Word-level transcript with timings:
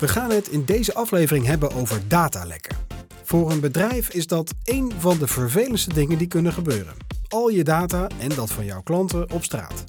We 0.00 0.08
gaan 0.08 0.30
het 0.30 0.48
in 0.48 0.64
deze 0.64 0.94
aflevering 0.94 1.46
hebben 1.46 1.72
over 1.72 2.08
datalekken. 2.08 2.76
Voor 3.22 3.50
een 3.50 3.60
bedrijf 3.60 4.08
is 4.08 4.26
dat 4.26 4.52
één 4.64 4.92
van 4.98 5.18
de 5.18 5.26
vervelendste 5.26 5.94
dingen 5.94 6.18
die 6.18 6.26
kunnen 6.26 6.52
gebeuren. 6.52 6.94
Al 7.28 7.48
je 7.48 7.64
data 7.64 8.08
en 8.18 8.28
dat 8.28 8.52
van 8.52 8.64
jouw 8.64 8.82
klanten 8.82 9.30
op 9.30 9.44
straat. 9.44 9.84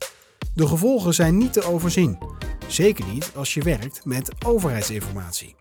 De 0.53 0.67
gevolgen 0.67 1.13
zijn 1.13 1.37
niet 1.37 1.53
te 1.53 1.63
overzien. 1.63 2.17
Zeker 2.67 3.05
niet 3.05 3.31
als 3.35 3.53
je 3.53 3.61
werkt 3.61 4.05
met 4.05 4.31
overheidsinformatie. 4.45 5.55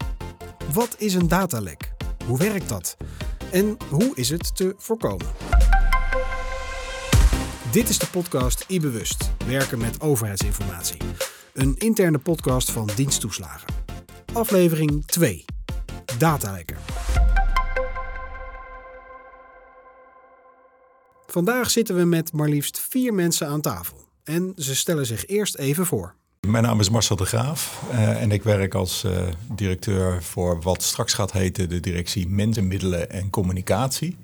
Wat 0.73 0.95
is 0.99 1.15
een 1.15 1.29
datalek? 1.29 1.93
Hoe 2.27 2.39
werkt 2.39 2.69
dat? 2.69 2.97
En 3.51 3.77
hoe 3.89 4.11
is 4.15 4.31
het 4.31 4.57
te 4.57 4.75
voorkomen? 4.77 5.27
Dit 7.71 7.89
is 7.89 7.99
de 7.99 8.07
podcast 8.07 8.65
iBewust, 8.69 9.31
werken 9.47 9.79
met 9.79 10.01
overheidsinformatie. 10.01 11.01
Een 11.53 11.75
interne 11.79 12.19
podcast 12.19 12.71
van 12.71 12.91
diensttoeslagen. 12.95 13.80
Aflevering 14.33 15.07
2. 15.07 15.45
Datalekken. 16.19 16.77
Vandaag 21.27 21.71
zitten 21.71 21.97
we 21.97 22.05
met 22.05 22.33
maar 22.33 22.49
liefst 22.49 22.81
vier 22.81 23.15
mensen 23.15 23.47
aan 23.47 23.61
tafel. 23.61 23.97
En 24.25 24.53
ze 24.57 24.77
stellen 24.77 25.07
zich 25.07 25.27
eerst 25.27 25.57
even 25.57 25.87
voor. 25.87 26.15
Mijn 26.47 26.65
naam 26.65 26.81
is 26.81 26.91
Marcel 26.91 27.17
de 27.17 27.25
Graaf 27.25 27.83
uh, 27.93 28.23
en 28.23 28.31
ik 28.31 28.43
werk 28.43 28.75
als 28.75 29.05
uh, 29.05 29.23
directeur 29.55 30.23
voor 30.23 30.61
wat 30.61 30.83
straks 30.83 31.15
gaat 31.15 31.33
heten 31.33 31.69
de 31.69 31.81
directie 31.81 32.29
Mensen, 32.29 32.69
Middelen 32.69 33.11
en 33.11 33.31
Communicatie. 33.31 34.17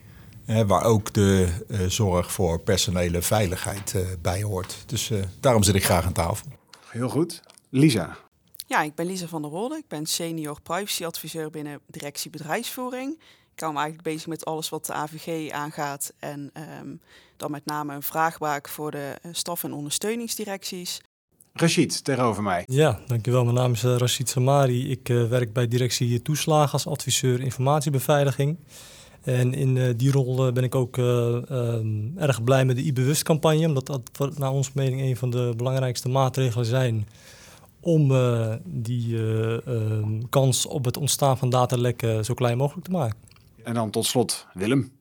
Uh, 0.46 0.60
waar 0.66 0.84
ook 0.84 1.12
de 1.12 1.48
zorg 1.88 2.32
voor 2.32 2.60
personele 2.60 3.22
veiligheid 3.22 3.94
bij 4.22 4.42
hoort. 4.42 4.76
Dus 4.86 5.10
daarom 5.40 5.62
zit 5.62 5.74
ik 5.74 5.84
graag 5.84 6.04
aan 6.04 6.12
tafel. 6.12 6.46
Heel 6.88 7.08
goed. 7.08 7.42
Lisa. 7.70 8.25
Ja, 8.68 8.82
ik 8.82 8.94
ben 8.94 9.06
Lisa 9.06 9.26
van 9.26 9.42
der 9.42 9.50
Rolde. 9.50 9.76
Ik 9.76 9.88
ben 9.88 10.06
senior 10.06 10.60
privacyadviseur 10.62 11.50
binnen 11.50 11.80
directie 11.86 12.30
bedrijfsvoering. 12.30 13.18
Ik 13.54 13.60
hou 13.60 13.72
me 13.72 13.78
eigenlijk 13.78 14.08
bezig 14.08 14.26
met 14.26 14.44
alles 14.44 14.68
wat 14.68 14.86
de 14.86 14.92
AVG 14.92 15.50
aangaat. 15.50 16.12
En 16.18 16.50
um, 16.80 17.00
dan 17.36 17.50
met 17.50 17.64
name 17.64 17.94
een 17.94 18.02
vraagbaak 18.02 18.68
voor 18.68 18.90
de 18.90 19.14
staf- 19.32 19.64
en 19.64 19.72
ondersteuningsdirecties. 19.72 21.00
Rashid, 21.52 22.04
tegenover 22.04 22.42
mij. 22.42 22.62
Ja, 22.66 23.00
dankjewel. 23.06 23.44
Mijn 23.44 23.56
naam 23.56 23.72
is 23.72 23.84
uh, 23.84 23.96
Rashid 23.96 24.28
Samari. 24.28 24.90
Ik 24.90 25.08
uh, 25.08 25.28
werk 25.28 25.52
bij 25.52 25.68
directie 25.68 26.22
toeslagen 26.22 26.72
als 26.72 26.86
adviseur 26.86 27.40
informatiebeveiliging. 27.40 28.58
En 29.22 29.54
in 29.54 29.76
uh, 29.76 29.92
die 29.96 30.10
rol 30.10 30.52
ben 30.52 30.64
ik 30.64 30.74
ook 30.74 30.98
ehm, 30.98 32.18
erg 32.18 32.44
blij 32.44 32.64
met 32.64 32.76
de 32.76 32.86
e-bewust-campagne, 32.86 33.66
omdat 33.66 33.86
dat 33.86 34.38
naar 34.38 34.50
ons 34.50 34.72
mening 34.72 35.00
een 35.00 35.16
van 35.16 35.30
de 35.30 35.52
belangrijkste 35.56 36.08
maatregelen 36.08 36.66
zijn 36.66 37.06
om 37.80 38.08
die 38.64 39.16
ehm, 39.16 40.20
kans 40.30 40.66
op 40.66 40.84
het 40.84 40.96
ontstaan 40.96 41.38
van 41.38 41.50
datalekken 41.50 42.24
zo 42.24 42.34
klein 42.34 42.56
mogelijk 42.56 42.86
te 42.86 42.92
maken. 42.92 43.18
En 43.64 43.74
dan 43.74 43.90
tot 43.90 44.06
slot 44.06 44.46
Willem. 44.54 44.92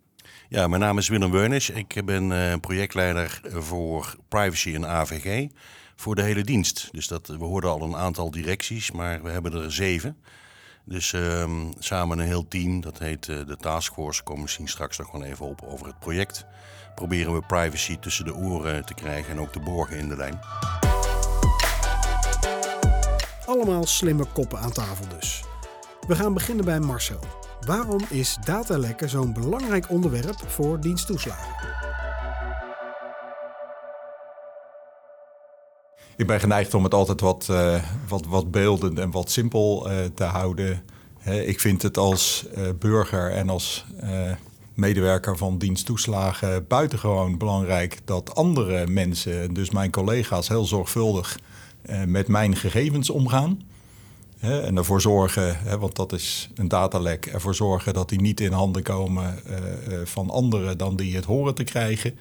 Ja, 0.50 0.68
mijn 0.68 0.82
naam 0.82 0.98
is 0.98 1.08
Willem 1.08 1.32
Weunisch. 1.32 1.70
Ik 1.70 2.02
ben 2.06 2.60
projectleider 2.60 3.42
voor 3.44 4.16
privacy 4.28 4.74
en 4.74 4.88
AVG 4.88 5.48
voor 5.96 6.16
de 6.16 6.22
hele 6.22 6.44
dienst. 6.44 6.90
Dus 6.92 7.08
dat, 7.08 7.28
we 7.28 7.44
hoorden 7.46 7.70
al 7.70 7.82
een 7.82 7.96
aantal 7.96 8.32
directies, 8.32 8.92
maar 8.92 9.24
we 9.24 9.30
hebben 9.30 9.54
er 9.54 9.72
zeven. 9.72 10.18
Dus 10.86 11.14
um, 11.14 11.74
samen 11.80 12.20
een 12.20 12.26
heel 12.26 12.48
team, 12.48 12.82
dat 12.82 13.00
heet 13.00 13.28
uh, 13.28 13.46
de 13.46 13.58
Taskforce, 13.58 14.24
komen 14.24 14.36
we 14.36 14.42
misschien 14.42 14.68
straks 14.68 14.98
nog 14.98 15.10
gewoon 15.10 15.26
even 15.26 15.46
op 15.46 15.62
over 15.68 15.88
het 15.88 16.00
project. 16.00 16.46
Proberen 16.96 17.34
we 17.34 17.42
privacy 17.42 17.98
tussen 17.98 18.26
de 18.26 18.36
oren 18.36 18.86
te 18.86 18.94
krijgen 18.94 19.32
en 19.32 19.40
ook 19.40 19.52
te 19.52 19.60
borgen 19.60 19.98
in 19.98 20.10
de 20.10 20.16
lijn. 20.16 20.40
Allemaal 23.46 23.86
slimme 23.86 24.26
koppen 24.34 24.60
aan 24.60 24.72
tafel 24.72 25.06
dus. 25.18 25.44
We 26.08 26.16
gaan 26.16 26.34
beginnen 26.34 26.66
bij 26.66 26.80
Marcel. 26.80 27.20
Waarom 27.66 28.02
is 28.10 28.38
datalekken 28.44 29.10
zo'n 29.10 29.34
belangrijk 29.34 29.90
onderwerp 29.90 30.44
voor 30.48 30.80
diensttoeslagen? 30.80 31.74
Ik 36.18 36.28
ben 36.28 36.40
geneigd 36.40 36.74
om 36.74 36.84
het 36.84 36.94
altijd 36.94 37.22
wat, 37.22 37.48
uh, 37.52 37.84
wat, 38.08 38.26
wat 38.26 38.52
beeldend 38.52 39.00
en 39.00 39.12
wat 39.12 39.32
simpel 39.32 39.92
uh, 39.92 39.98
te 40.16 40.24
houden. 40.24 40.84
Ik 41.46 41.60
vind 41.60 41.82
het 41.82 41.98
als 41.98 42.46
burger 42.80 43.32
en 43.32 43.50
als 43.50 43.86
medewerker 44.74 45.38
van 45.38 45.58
diensttoeslagen 45.58 46.68
buitengewoon 46.68 47.38
belangrijk 47.38 48.00
dat 48.06 48.36
andere 48.36 48.88
mensen, 48.88 49.54
dus 49.54 49.70
mijn 49.70 49.92
collega's, 49.92 50.48
heel 50.48 50.66
zorgvuldig 50.66 51.38
met 52.06 52.28
mijn 52.28 52.56
gegevens 52.56 53.10
omgaan. 53.10 53.62
en 54.40 54.78
ervoor 54.78 55.02
zorgen, 55.02 55.80
want 55.80 55.96
dat 55.96 56.14
is 56.14 56.50
een 56.56 56.68
datalek, 56.68 57.26
ervoor 57.26 57.56
zorgen 57.56 57.94
dat 57.94 58.10
die 58.10 58.22
niet 58.22 58.40
in 58.40 58.52
handen 58.52 58.84
komen 58.84 59.40
van 60.04 60.30
anderen 60.30 60.78
dan 60.78 60.96
die 60.96 61.16
het 61.16 61.26
horen 61.26 61.56
te 61.56 61.64
krijgen. 61.64 62.18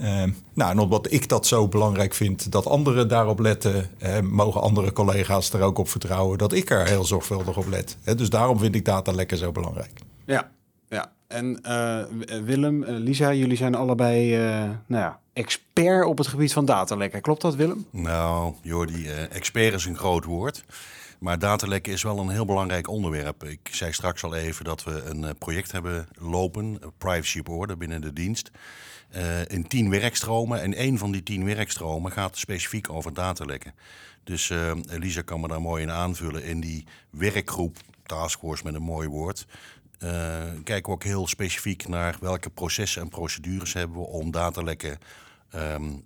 Uh, 0.00 0.22
nou, 0.54 0.70
en 0.70 0.78
omdat 0.78 1.12
ik 1.12 1.28
dat 1.28 1.46
zo 1.46 1.68
belangrijk 1.68 2.14
vind 2.14 2.52
dat 2.52 2.66
anderen 2.66 3.08
daarop 3.08 3.38
letten, 3.38 3.90
uh, 4.02 4.20
mogen 4.20 4.60
andere 4.60 4.92
collega's 4.92 5.52
er 5.52 5.62
ook 5.62 5.78
op 5.78 5.88
vertrouwen 5.88 6.38
dat 6.38 6.52
ik 6.52 6.70
er 6.70 6.86
heel 6.86 7.04
zorgvuldig 7.04 7.56
op 7.56 7.66
let. 7.66 7.96
dus 8.16 8.30
daarom 8.30 8.58
vind 8.58 8.74
ik 8.74 8.84
data 8.84 9.12
lekker 9.12 9.36
zo 9.36 9.52
belangrijk. 9.52 10.00
Ja, 10.26 10.50
ja. 10.88 11.12
En 11.26 11.60
uh, 11.66 12.02
Willem, 12.44 12.84
Lisa, 12.84 13.32
jullie 13.32 13.56
zijn 13.56 13.74
allebei 13.74 14.36
nou 14.86 15.02
ja, 15.02 15.20
expert 15.40 16.04
op 16.04 16.18
het 16.18 16.26
gebied 16.26 16.52
van 16.52 16.64
datalekken. 16.64 17.20
Klopt 17.20 17.42
dat, 17.42 17.54
Willem? 17.54 17.86
Nou, 17.90 18.54
Jordi, 18.62 19.08
expert 19.08 19.74
is 19.74 19.84
een 19.84 19.96
groot 19.96 20.24
woord. 20.24 20.64
Maar 21.18 21.38
datalekken 21.38 21.92
is 21.92 22.02
wel 22.02 22.18
een 22.18 22.28
heel 22.28 22.44
belangrijk 22.44 22.88
onderwerp. 22.88 23.44
Ik 23.44 23.68
zei 23.70 23.92
straks 23.92 24.24
al 24.24 24.34
even 24.34 24.64
dat 24.64 24.84
we 24.84 25.02
een 25.02 25.36
project 25.38 25.72
hebben 25.72 26.08
lopen, 26.18 26.78
Privacy 26.98 27.40
op 27.44 27.78
binnen 27.78 28.00
de 28.00 28.12
dienst 28.12 28.50
uh, 29.16 29.44
in 29.46 29.66
tien 29.66 29.90
werkstromen. 29.90 30.60
En 30.60 30.74
één 30.74 30.98
van 30.98 31.12
die 31.12 31.22
tien 31.22 31.44
werkstromen 31.44 32.12
gaat 32.12 32.38
specifiek 32.38 32.90
over 32.90 33.14
datalekken. 33.14 33.74
Dus 34.24 34.50
uh, 34.50 34.72
Elisa 34.90 35.22
kan 35.22 35.40
me 35.40 35.48
daar 35.48 35.60
mooi 35.60 35.82
in 35.82 35.90
aanvullen. 35.90 36.44
In 36.44 36.60
die 36.60 36.84
werkgroep, 37.10 37.76
taskforce 38.06 38.64
met 38.64 38.74
een 38.74 38.82
mooi 38.82 39.08
woord, 39.08 39.46
uh, 40.04 40.10
kijken 40.64 40.84
we 40.84 40.90
ook 40.90 41.04
heel 41.04 41.26
specifiek 41.26 41.88
naar 41.88 42.16
welke 42.20 42.50
processen 42.50 43.02
en 43.02 43.08
procedures 43.08 43.72
hebben 43.72 43.98
we 43.98 44.06
om 44.06 44.30
datalekken 44.30 44.98
um, 45.54 46.04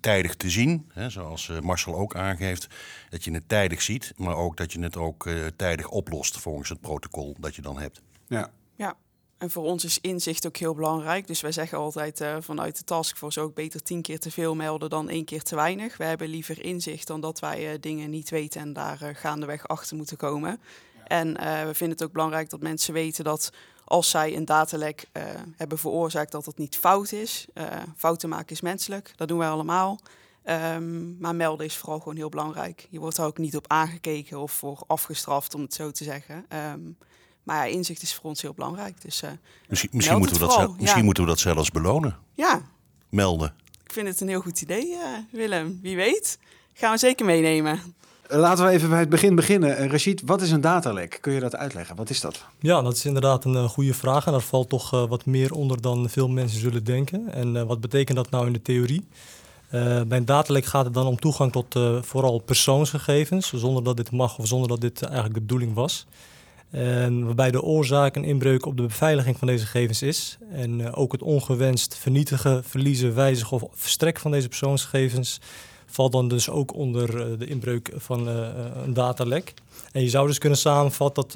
tijdig 0.00 0.36
te 0.36 0.50
zien. 0.50 0.90
Hè, 0.92 1.10
zoals 1.10 1.50
Marcel 1.62 1.94
ook 1.94 2.16
aangeeft, 2.16 2.66
dat 3.10 3.24
je 3.24 3.32
het 3.32 3.48
tijdig 3.48 3.82
ziet, 3.82 4.12
maar 4.16 4.36
ook 4.36 4.56
dat 4.56 4.72
je 4.72 4.80
het 4.80 4.96
ook 4.96 5.28
tijdig 5.56 5.88
oplost 5.88 6.38
volgens 6.38 6.68
het 6.68 6.80
protocol 6.80 7.36
dat 7.40 7.54
je 7.54 7.62
dan 7.62 7.78
hebt. 7.78 8.00
Ja, 8.26 8.50
ja. 8.76 8.96
En 9.38 9.50
voor 9.50 9.64
ons 9.64 9.84
is 9.84 10.00
inzicht 10.00 10.46
ook 10.46 10.56
heel 10.56 10.74
belangrijk. 10.74 11.26
Dus 11.26 11.40
wij 11.40 11.52
zeggen 11.52 11.78
altijd 11.78 12.20
uh, 12.20 12.36
vanuit 12.40 12.78
de 12.78 12.84
taskforce 12.84 13.40
ook 13.40 13.54
beter 13.54 13.82
tien 13.82 14.02
keer 14.02 14.18
te 14.18 14.30
veel 14.30 14.54
melden 14.54 14.90
dan 14.90 15.08
één 15.08 15.24
keer 15.24 15.42
te 15.42 15.54
weinig. 15.54 15.96
We 15.96 16.04
hebben 16.04 16.28
liever 16.28 16.64
inzicht 16.64 17.06
dan 17.06 17.20
dat 17.20 17.40
wij 17.40 17.72
uh, 17.72 17.78
dingen 17.80 18.10
niet 18.10 18.30
weten 18.30 18.60
en 18.60 18.72
daar 18.72 19.02
uh, 19.02 19.08
gaandeweg 19.12 19.68
achter 19.68 19.96
moeten 19.96 20.16
komen. 20.16 20.60
Ja. 20.96 21.04
En 21.04 21.32
we 21.66 21.74
vinden 21.74 21.96
het 21.96 22.02
ook 22.02 22.12
belangrijk 22.12 22.50
dat 22.50 22.60
mensen 22.60 22.94
weten 22.94 23.24
dat 23.24 23.52
als 23.88 24.10
zij 24.10 24.36
een 24.36 24.44
datalek 24.44 25.06
hebben 25.56 25.78
veroorzaakt, 25.78 26.32
dat 26.32 26.44
dat 26.44 26.58
niet 26.58 26.76
fout 26.76 27.12
is. 27.12 27.46
fouten 27.96 28.28
maken 28.28 28.52
is 28.52 28.60
menselijk, 28.60 29.12
dat 29.16 29.28
doen 29.28 29.38
wij 29.38 29.48
allemaal. 29.48 30.00
Um, 30.44 31.16
maar 31.20 31.34
melden 31.34 31.66
is 31.66 31.76
vooral 31.76 31.98
gewoon 31.98 32.16
heel 32.16 32.28
belangrijk. 32.28 32.86
Je 32.90 32.98
wordt 32.98 33.18
er 33.18 33.24
ook 33.24 33.38
niet 33.38 33.56
op 33.56 33.68
aangekeken 33.68 34.40
of 34.40 34.52
voor 34.52 34.82
afgestraft, 34.86 35.54
om 35.54 35.60
het 35.60 35.74
zo 35.74 35.90
te 35.90 36.04
zeggen. 36.04 36.46
Um, 36.72 36.96
maar 37.42 37.56
ja, 37.56 37.74
inzicht 37.74 38.02
is 38.02 38.14
voor 38.14 38.24
ons 38.24 38.42
heel 38.42 38.52
belangrijk. 38.52 39.02
Dus, 39.02 39.22
uh, 39.22 39.30
misschien, 39.68 39.90
misschien, 39.92 40.18
moeten 40.18 40.36
we, 40.36 40.42
dat 40.42 40.52
zelf, 40.52 40.78
misschien 40.78 41.04
moeten 41.04 41.22
we 41.22 41.28
dat 41.28 41.38
zelfs 41.38 41.70
belonen. 41.70 42.18
Ja. 42.34 42.62
Melden. 43.08 43.54
Ik 43.84 43.92
vind 43.92 44.08
het 44.08 44.20
een 44.20 44.28
heel 44.28 44.40
goed 44.40 44.60
idee, 44.60 44.86
uh, 44.86 45.00
Willem. 45.30 45.78
Wie 45.82 45.96
weet. 45.96 46.38
Gaan 46.72 46.92
we 46.92 46.98
zeker 46.98 47.26
meenemen. 47.26 47.94
Laten 48.30 48.64
we 48.64 48.70
even 48.70 48.88
bij 48.88 48.98
het 48.98 49.08
begin 49.08 49.34
beginnen. 49.34 49.82
Uh, 49.82 49.90
Rashid, 49.90 50.22
wat 50.24 50.42
is 50.42 50.50
een 50.50 50.60
datalek? 50.60 51.18
Kun 51.20 51.32
je 51.32 51.40
dat 51.40 51.56
uitleggen? 51.56 51.96
Wat 51.96 52.10
is 52.10 52.20
dat? 52.20 52.44
Ja, 52.58 52.82
dat 52.82 52.96
is 52.96 53.04
inderdaad 53.04 53.44
een 53.44 53.52
uh, 53.52 53.64
goede 53.64 53.94
vraag. 53.94 54.26
En 54.26 54.32
daar 54.32 54.40
valt 54.40 54.68
toch 54.68 54.94
uh, 54.94 55.04
wat 55.08 55.26
meer 55.26 55.52
onder 55.52 55.80
dan 55.80 56.08
veel 56.08 56.28
mensen 56.28 56.60
zullen 56.60 56.84
denken. 56.84 57.32
En 57.32 57.66
wat 57.66 57.80
betekent 57.80 58.16
dat 58.16 58.30
nou 58.30 58.46
in 58.46 58.52
de 58.52 58.62
theorie? 58.62 59.06
bij 59.70 60.16
een 60.18 60.24
datalek 60.24 60.64
gaat 60.64 60.84
het 60.84 60.94
dan 60.94 61.06
om 61.06 61.18
toegang 61.18 61.52
tot 61.52 61.78
vooral 62.00 62.38
persoonsgegevens, 62.38 63.52
zonder 63.52 63.84
dat 63.84 63.96
dit 63.96 64.10
mag 64.10 64.38
of 64.38 64.46
zonder 64.46 64.68
dat 64.68 64.80
dit 64.80 65.02
eigenlijk 65.02 65.34
de 65.34 65.40
bedoeling 65.40 65.74
was. 65.74 66.06
En 66.70 67.24
waarbij 67.24 67.50
de 67.50 67.62
oorzaak 67.62 68.16
een 68.16 68.24
inbreuk 68.24 68.66
op 68.66 68.76
de 68.76 68.82
beveiliging 68.82 69.38
van 69.38 69.46
deze 69.46 69.64
gegevens 69.64 70.02
is. 70.02 70.38
En 70.52 70.94
ook 70.94 71.12
het 71.12 71.22
ongewenst 71.22 71.96
vernietigen, 71.96 72.64
verliezen, 72.64 73.14
wijzigen 73.14 73.56
of 73.56 73.64
verstrekken 73.72 74.22
van 74.22 74.30
deze 74.30 74.48
persoonsgegevens 74.48 75.40
valt 75.90 76.12
dan 76.12 76.28
dus 76.28 76.50
ook 76.50 76.74
onder 76.74 77.38
de 77.38 77.46
inbreuk 77.46 77.92
van 77.96 78.26
een 78.26 78.94
datalek. 78.94 79.54
En 79.92 80.02
je 80.02 80.08
zou 80.08 80.26
dus 80.26 80.38
kunnen 80.38 80.58
samenvatten 80.58 81.14
dat 81.14 81.34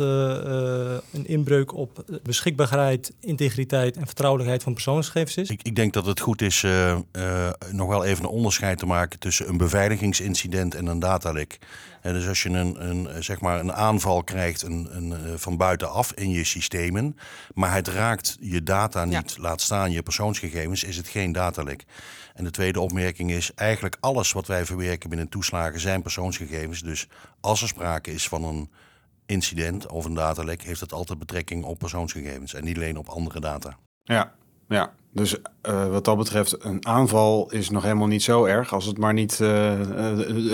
een 1.13 1.27
inbreuk 1.27 1.75
op 1.75 2.05
beschikbaarheid, 2.23 3.13
integriteit 3.21 3.97
en 3.97 4.07
vertrouwelijkheid 4.07 4.63
van 4.63 4.73
persoonsgegevens 4.73 5.37
is. 5.37 5.51
Ik, 5.51 5.63
ik 5.63 5.77
denk 5.77 5.93
dat 5.93 6.07
het 6.07 6.21
goed 6.21 6.43
is 6.43 6.65
nog 7.71 7.89
wel 7.89 8.05
even 8.05 8.25
een 8.25 8.31
onderscheid 8.31 8.79
te 8.79 8.87
maken 8.87 9.19
tussen 9.19 9.49
een 9.49 9.57
beveiligingsincident 9.57 10.75
en 10.75 10.87
een 10.87 10.99
datalek. 10.99 11.59
En 12.03 12.13
dus 12.13 12.29
als 12.29 12.43
je 12.43 12.49
een, 12.49 12.89
een, 12.89 13.25
zeg 13.25 13.41
maar 13.41 13.61
een 13.61 13.73
aanval 13.73 14.25
krijgt 14.25 14.63
een, 14.63 14.89
een, 14.91 15.13
eh, 15.13 15.33
van 15.37 15.57
buitenaf 15.57 16.13
in 16.13 16.31
je 16.31 16.45
systemen, 16.45 17.17
maar 17.55 17.75
het 17.75 17.89
raakt 17.89 18.37
je 18.41 18.63
data 18.63 19.05
niet, 19.05 19.39
laat 19.39 19.61
staan 19.61 19.91
je 19.91 20.03
persoonsgegevens, 20.03 20.85
is 20.85 20.97
het 20.97 21.09
geen 21.09 21.33
datalek. 21.33 21.85
En 22.35 22.45
de 22.45 22.51
tweede 22.51 22.81
opmerking 22.81 23.31
is, 23.31 23.55
eigenlijk 23.55 23.97
alles 24.01 24.33
wat 24.33 24.47
wij 24.47 24.65
verwerken 24.65 25.09
binnen 25.09 25.29
toeslagen 25.29 25.81
zijn 25.81 26.03
persoonsgegevens. 26.03 26.81
Dus 26.81 27.09
als 27.41 27.63
er 27.63 27.69
sprake 27.69 28.13
is 28.13 28.29
van 28.41 28.45
een 28.45 28.71
incident 29.27 29.87
of 29.87 30.05
een 30.05 30.15
datalek, 30.15 30.63
heeft 30.63 30.81
het 30.81 30.93
altijd 30.93 31.19
betrekking 31.19 31.65
op 31.65 31.79
persoonsgegevens 31.79 32.55
en 32.55 32.65
niet 32.65 32.77
alleen 32.77 32.99
op 32.99 33.09
andere 33.09 33.41
data. 33.41 33.77
Ja, 34.03 34.33
ja. 34.69 34.93
Dus 35.11 35.37
uh, 35.69 35.89
wat 35.89 36.05
dat 36.05 36.17
betreft, 36.17 36.65
een 36.65 36.87
aanval 36.87 37.51
is 37.51 37.71
nog 37.71 37.83
helemaal 37.83 38.07
niet 38.07 38.23
zo 38.23 38.45
erg 38.45 38.73
als 38.73 38.85
het 38.85 38.99
maar 38.99 39.13
niet 39.13 39.39
uh, 39.41 39.79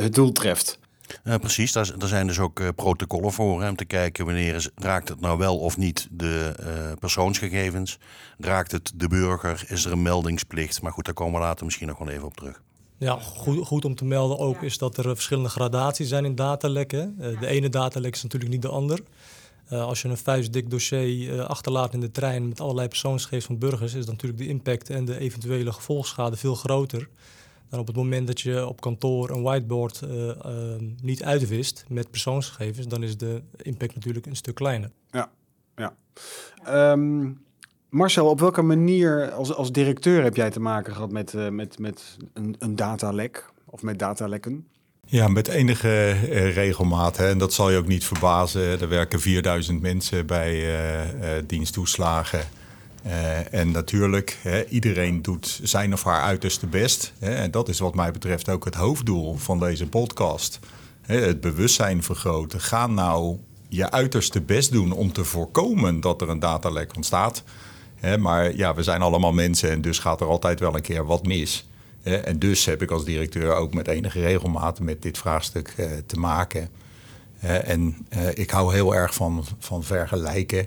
het 0.03 0.15
doel 0.15 0.33
treft. 0.33 0.79
Uh, 1.25 1.35
precies, 1.35 1.73
daar, 1.73 1.99
daar, 1.99 2.09
zijn 2.09 2.27
dus 2.27 2.39
ook 2.39 2.75
protocollen 2.75 3.33
voor 3.33 3.63
hè, 3.63 3.69
om 3.69 3.77
te 3.77 3.85
kijken 3.85 4.25
wanneer 4.25 4.55
is, 4.55 4.71
raakt 4.75 5.09
het 5.09 5.21
nou 5.21 5.39
wel 5.39 5.59
of 5.59 5.77
niet 5.77 6.09
de 6.11 6.55
persoonsgegevens. 6.99 7.99
Raakt 8.39 8.73
het 8.73 8.93
de 8.95 9.09
burger? 9.09 9.65
Is 9.69 9.85
er 9.85 9.93
een 9.93 10.03
meldingsplicht? 10.03 10.83
Maar 10.83 10.93
goed, 10.93 11.05
daar 11.05 11.15
komen 11.15 11.41
we 11.41 11.47
later 11.47 11.65
misschien 11.65 11.87
nog 11.87 11.99
wel 11.99 12.09
even 12.09 12.27
op 12.27 12.37
terug. 12.37 12.63
Ja, 12.99 13.19
goed, 13.19 13.67
goed 13.67 13.85
om 13.85 13.95
te 13.95 14.05
melden 14.05 14.39
ook 14.39 14.62
is 14.62 14.79
dat 14.79 14.97
er 14.97 15.05
verschillende 15.05 15.49
gradaties 15.49 16.09
zijn 16.09 16.25
in 16.25 16.35
datalekken. 16.35 17.17
de 17.41 17.47
ene 17.47 17.69
datalek 17.69 18.15
is 18.15 18.23
natuurlijk 18.23 18.53
niet 18.53 18.62
de 18.62 18.69
ander. 18.69 19.00
als 19.69 20.03
je 20.03 20.09
een 20.09 20.17
vuistdik 20.17 20.71
dossier 20.71 21.43
achterlaat 21.43 21.95
in 21.95 22.00
de 22.00 22.11
trein 22.11 22.49
met 22.49 22.61
allerlei 22.61 22.89
persoonsgegevens 22.89 23.47
van 23.47 23.59
burgers, 23.59 23.95
is 23.95 24.06
natuurlijk 24.06 24.41
de 24.41 24.49
impact 24.49 24.91
en 24.91 25.05
de 25.05 25.19
eventuele 25.19 25.73
gevolgschade 25.73 26.37
veel 26.37 26.55
groter 26.55 27.09
dan 27.69 27.81
op 27.81 27.87
het 27.87 27.97
moment 27.97 28.27
dat 28.27 28.41
je 28.41 28.67
op 28.67 28.81
kantoor 28.81 29.31
een 29.31 29.43
whiteboard 29.43 30.01
uh, 30.05 30.27
uh, 30.27 30.35
niet 31.03 31.23
uitwist 31.23 31.85
met 31.89 32.11
persoonsgegevens, 32.11 32.87
dan 32.87 33.03
is 33.03 33.17
de 33.17 33.43
impact 33.56 33.94
natuurlijk 33.94 34.27
een 34.27 34.37
stuk 34.37 34.55
kleiner. 34.55 34.91
Ja, 35.11 35.31
ja. 35.77 35.94
Um, 36.93 37.47
Marcel, 37.88 38.26
op 38.26 38.40
welke 38.40 38.62
manier 38.62 39.31
als, 39.31 39.55
als 39.55 39.73
directeur 39.73 40.23
heb 40.23 40.37
jij 40.37 40.50
te 40.50 40.61
maken 40.61 40.93
gehad 40.93 41.12
met, 41.12 41.32
uh, 41.32 41.49
met, 41.49 41.79
met 41.79 42.17
een, 42.35 42.56
een 42.58 42.76
datalek 42.76 43.44
of 43.64 43.82
met 43.82 43.99
datalekken? 43.99 44.67
Ja, 45.06 45.29
met 45.29 45.49
enige 45.49 46.11
regelmaat. 46.50 47.17
Hè. 47.17 47.29
En 47.29 47.38
dat 47.38 47.52
zal 47.52 47.70
je 47.70 47.76
ook 47.76 47.87
niet 47.87 48.05
verbazen. 48.05 48.81
Er 48.81 48.88
werken 48.88 49.20
4000 49.20 49.81
mensen 49.81 50.26
bij 50.26 50.67
diensttoeslagen. 51.46 52.40
Uh, 53.06 53.55
en 53.55 53.70
natuurlijk, 53.70 54.38
hè, 54.43 54.64
iedereen 54.64 55.23
doet 55.23 55.61
zijn 55.62 55.93
of 55.93 56.02
haar 56.02 56.23
uiterste 56.23 56.67
best. 56.67 57.12
Hè, 57.19 57.34
en 57.34 57.50
dat 57.50 57.69
is 57.69 57.79
wat 57.79 57.94
mij 57.94 58.11
betreft 58.11 58.49
ook 58.49 58.64
het 58.64 58.75
hoofddoel 58.75 59.37
van 59.37 59.58
deze 59.58 59.87
podcast. 59.87 60.58
Het 61.02 61.41
bewustzijn 61.41 62.02
vergroten. 62.02 62.61
Ga 62.61 62.87
nou 62.87 63.38
je 63.69 63.91
uiterste 63.91 64.41
best 64.41 64.73
doen 64.73 64.93
om 64.93 65.12
te 65.12 65.25
voorkomen 65.25 66.00
dat 66.00 66.20
er 66.20 66.29
een 66.29 66.38
datalek 66.38 66.96
ontstaat. 66.96 67.43
Maar 68.19 68.56
ja, 68.56 68.75
we 68.75 68.83
zijn 68.83 69.03
allemaal 69.03 69.33
mensen 69.33 69.71
en 69.71 69.81
dus 69.81 69.99
gaat 69.99 70.21
er 70.21 70.27
altijd 70.27 70.61
wel 70.61 70.75
een 70.75 70.83
keer 70.83 71.06
wat 71.06 71.27
mis. 71.27 71.69
en 72.03 72.39
dus 72.39 72.65
heb 72.65 72.83
ik 72.83 72.91
als 72.91 73.05
directeur 73.05 73.55
ook 73.55 73.75
met 73.75 73.89
enige 73.89 74.21
regelmaat 74.21 74.81
met 74.81 75.03
dit 75.03 75.19
vraagstuk 75.19 75.75
uh, 75.77 75.87
te 76.06 76.19
maken. 76.19 76.69
en 77.41 78.06
uh, 78.17 78.29
ik 78.35 78.50
hou 78.50 78.75
heel 78.75 78.95
erg 78.95 79.15
van, 79.15 79.45
van 79.59 79.85
vergelijken. 79.85 80.67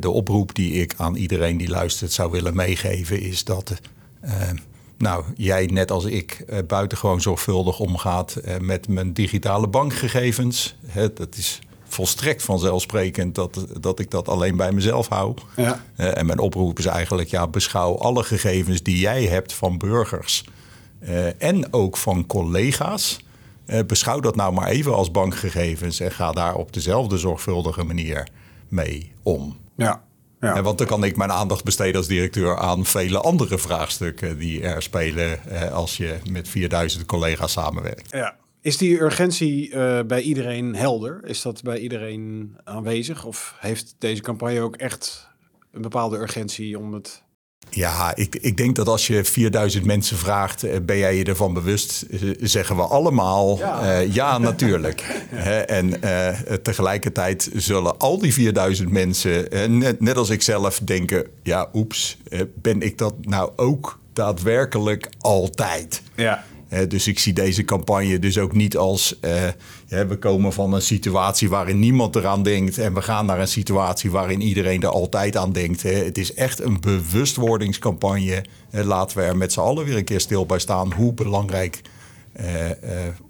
De 0.00 0.10
oproep 0.10 0.54
die 0.54 0.72
ik 0.72 0.94
aan 0.96 1.14
iedereen 1.14 1.56
die 1.56 1.68
luistert 1.68 2.12
zou 2.12 2.30
willen 2.30 2.56
meegeven 2.56 3.20
is 3.20 3.44
dat 3.44 3.74
uh, 4.24 4.30
nou, 4.98 5.24
jij 5.36 5.66
net 5.66 5.90
als 5.90 6.04
ik 6.04 6.44
buitengewoon 6.66 7.20
zorgvuldig 7.20 7.78
omgaat 7.78 8.40
met 8.60 8.88
mijn 8.88 9.12
digitale 9.12 9.68
bankgegevens. 9.68 10.76
Dat 11.14 11.36
is 11.36 11.60
volstrekt 11.94 12.42
vanzelfsprekend 12.42 13.34
dat, 13.34 13.66
dat 13.80 13.98
ik 13.98 14.10
dat 14.10 14.28
alleen 14.28 14.56
bij 14.56 14.72
mezelf 14.72 15.08
hou. 15.08 15.34
Ja. 15.56 15.84
en 15.96 16.26
mijn 16.26 16.38
oproep 16.38 16.78
is 16.78 16.86
eigenlijk, 16.86 17.28
ja, 17.28 17.46
beschouw 17.46 17.98
alle 17.98 18.22
gegevens 18.22 18.82
die 18.82 18.98
jij 18.98 19.24
hebt 19.24 19.52
van 19.52 19.78
burgers 19.78 20.44
en 21.38 21.72
ook 21.72 21.96
van 21.96 22.26
collega's. 22.26 23.20
beschouw 23.86 24.20
dat 24.20 24.36
nou 24.36 24.52
maar 24.52 24.68
even 24.68 24.94
als 24.94 25.10
bankgegevens 25.10 26.00
en 26.00 26.12
ga 26.12 26.32
daar 26.32 26.54
op 26.54 26.72
dezelfde 26.72 27.18
zorgvuldige 27.18 27.84
manier 27.84 28.28
mee 28.68 29.12
om. 29.22 29.56
Ja. 29.76 30.02
Ja. 30.52 30.62
Want 30.62 30.78
dan 30.78 30.86
kan 30.86 31.04
ik 31.04 31.16
mijn 31.16 31.32
aandacht 31.32 31.64
besteden 31.64 31.96
als 31.96 32.06
directeur 32.06 32.58
aan 32.58 32.84
vele 32.84 33.20
andere 33.20 33.58
vraagstukken 33.58 34.38
die 34.38 34.62
er 34.62 34.82
spelen 34.82 35.48
eh, 35.48 35.72
als 35.72 35.96
je 35.96 36.18
met 36.30 36.48
4000 36.48 37.06
collega's 37.06 37.52
samenwerkt. 37.52 38.10
Ja. 38.10 38.36
Is 38.64 38.76
die 38.76 39.00
urgentie 39.00 39.70
uh, 39.70 40.00
bij 40.06 40.20
iedereen 40.20 40.76
helder? 40.76 41.24
Is 41.24 41.42
dat 41.42 41.62
bij 41.62 41.78
iedereen 41.78 42.56
aanwezig? 42.64 43.24
Of 43.24 43.56
heeft 43.58 43.94
deze 43.98 44.22
campagne 44.22 44.60
ook 44.60 44.76
echt 44.76 45.28
een 45.72 45.82
bepaalde 45.82 46.18
urgentie 46.18 46.78
om 46.78 46.92
het 46.92 47.22
ja, 47.70 48.16
ik, 48.16 48.36
ik 48.36 48.56
denk 48.56 48.76
dat 48.76 48.88
als 48.88 49.06
je 49.06 49.24
4000 49.24 49.84
mensen 49.84 50.16
vraagt, 50.16 50.62
eh, 50.62 50.80
ben 50.82 50.98
jij 50.98 51.16
je 51.16 51.24
ervan 51.24 51.54
bewust? 51.54 52.02
Eh, 52.02 52.20
zeggen 52.40 52.76
we 52.76 52.82
allemaal 52.82 53.58
ja, 53.58 54.00
uh, 54.00 54.14
ja 54.14 54.38
natuurlijk. 54.48 55.00
en 55.66 55.94
uh, 56.04 56.28
tegelijkertijd 56.62 57.50
zullen 57.54 57.98
al 57.98 58.18
die 58.18 58.32
4000 58.32 58.90
mensen, 58.90 59.48
net, 59.78 60.00
net 60.00 60.16
als 60.16 60.30
ik 60.30 60.42
zelf, 60.42 60.78
denken: 60.78 61.26
ja, 61.42 61.68
oeps, 61.74 62.18
ben 62.54 62.80
ik 62.80 62.98
dat 62.98 63.14
nou 63.20 63.52
ook 63.56 63.98
daadwerkelijk 64.12 65.08
altijd? 65.20 66.02
Ja 66.14 66.44
dus 66.88 67.06
ik 67.06 67.18
zie 67.18 67.32
deze 67.32 67.64
campagne 67.64 68.18
dus 68.18 68.38
ook 68.38 68.52
niet 68.52 68.76
als 68.76 69.18
uh, 69.20 69.48
we 69.88 70.16
komen 70.18 70.52
van 70.52 70.72
een 70.72 70.82
situatie 70.82 71.48
waarin 71.48 71.78
niemand 71.78 72.16
eraan 72.16 72.42
denkt 72.42 72.78
en 72.78 72.94
we 72.94 73.02
gaan 73.02 73.26
naar 73.26 73.40
een 73.40 73.48
situatie 73.48 74.10
waarin 74.10 74.40
iedereen 74.40 74.82
er 74.82 74.88
altijd 74.88 75.36
aan 75.36 75.52
denkt. 75.52 75.82
Het 75.82 76.18
is 76.18 76.34
echt 76.34 76.60
een 76.60 76.80
bewustwordingscampagne. 76.80 78.44
Laten 78.70 79.16
we 79.16 79.22
er 79.22 79.36
met 79.36 79.52
z'n 79.52 79.60
allen 79.60 79.84
weer 79.84 79.96
een 79.96 80.04
keer 80.04 80.20
stil 80.20 80.46
bij 80.46 80.58
staan 80.58 80.92
hoe 80.92 81.12
belangrijk 81.12 81.80
uh, 82.40 82.70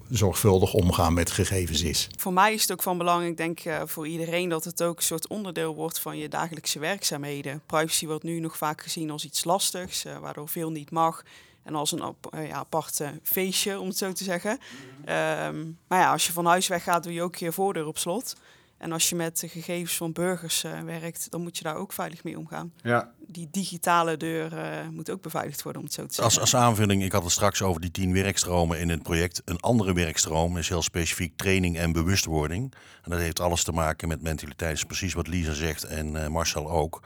zorgvuldig 0.09 0.73
omgaan 0.73 1.13
met 1.13 1.31
gegevens 1.31 1.81
is. 1.81 2.07
Voor 2.17 2.33
mij 2.33 2.53
is 2.53 2.61
het 2.61 2.71
ook 2.71 2.83
van 2.83 2.97
belang, 2.97 3.27
ik 3.27 3.37
denk 3.37 3.59
voor 3.85 4.07
iedereen, 4.07 4.49
dat 4.49 4.63
het 4.63 4.83
ook 4.83 4.97
een 4.97 5.03
soort 5.03 5.27
onderdeel 5.27 5.75
wordt 5.75 5.99
van 5.99 6.17
je 6.17 6.29
dagelijkse 6.29 6.79
werkzaamheden. 6.79 7.61
Privacy 7.65 8.05
wordt 8.05 8.23
nu 8.23 8.39
nog 8.39 8.57
vaak 8.57 8.81
gezien 8.81 9.11
als 9.11 9.25
iets 9.25 9.43
lastigs, 9.43 10.05
waardoor 10.21 10.49
veel 10.49 10.71
niet 10.71 10.91
mag. 10.91 11.23
En 11.65 11.75
als 11.75 11.91
een 11.91 12.15
uh, 12.35 12.47
ja, 12.47 12.55
apart 12.55 13.01
feestje, 13.23 13.79
om 13.79 13.87
het 13.87 13.97
zo 13.97 14.11
te 14.11 14.23
zeggen. 14.23 14.51
Um, 14.51 15.77
maar 15.87 15.99
ja, 15.99 16.11
als 16.11 16.25
je 16.27 16.33
van 16.33 16.45
huis 16.45 16.67
weg 16.67 16.83
gaat, 16.83 17.03
doe 17.03 17.13
je 17.13 17.21
ook 17.21 17.35
je 17.35 17.51
voordeur 17.51 17.87
op 17.87 17.97
slot. 17.97 18.35
En 18.77 18.91
als 18.91 19.09
je 19.09 19.15
met 19.15 19.39
de 19.39 19.47
gegevens 19.47 19.97
van 19.97 20.11
burgers 20.11 20.63
uh, 20.63 20.79
werkt, 20.81 21.31
dan 21.31 21.41
moet 21.41 21.57
je 21.57 21.63
daar 21.63 21.75
ook 21.75 21.93
veilig 21.93 22.23
mee 22.23 22.37
omgaan. 22.37 22.73
Ja. 22.81 23.11
Die 23.27 23.47
digitale 23.51 24.17
deur 24.17 24.53
uh, 24.53 24.87
moet 24.91 25.09
ook 25.09 25.21
beveiligd 25.21 25.61
worden, 25.61 25.81
om 25.81 25.87
het 25.87 25.95
zo 25.95 26.05
te 26.05 26.13
zeggen. 26.13 26.33
Als, 26.33 26.39
als 26.39 26.61
aanvulling, 26.61 27.03
ik 27.03 27.11
had 27.11 27.23
het 27.23 27.31
straks 27.31 27.61
over 27.61 27.81
die 27.81 27.91
tien 27.91 28.13
werkstromen 28.13 28.79
in 28.79 28.89
het 28.89 29.03
project. 29.03 29.41
Een 29.45 29.59
andere 29.59 29.93
werkstroom 29.93 30.57
is 30.57 30.69
heel 30.69 30.81
specifiek 30.81 31.37
training 31.37 31.77
en 31.77 31.91
bewustwording. 31.91 32.73
En 33.01 33.11
dat 33.11 33.19
heeft 33.19 33.39
alles 33.39 33.63
te 33.63 33.71
maken 33.71 34.07
met 34.07 34.21
mentaliteit. 34.21 34.87
precies 34.87 35.13
wat 35.13 35.27
Lisa 35.27 35.53
zegt 35.53 35.83
en 35.83 36.15
uh, 36.15 36.27
Marcel 36.27 36.69
ook. 36.69 37.01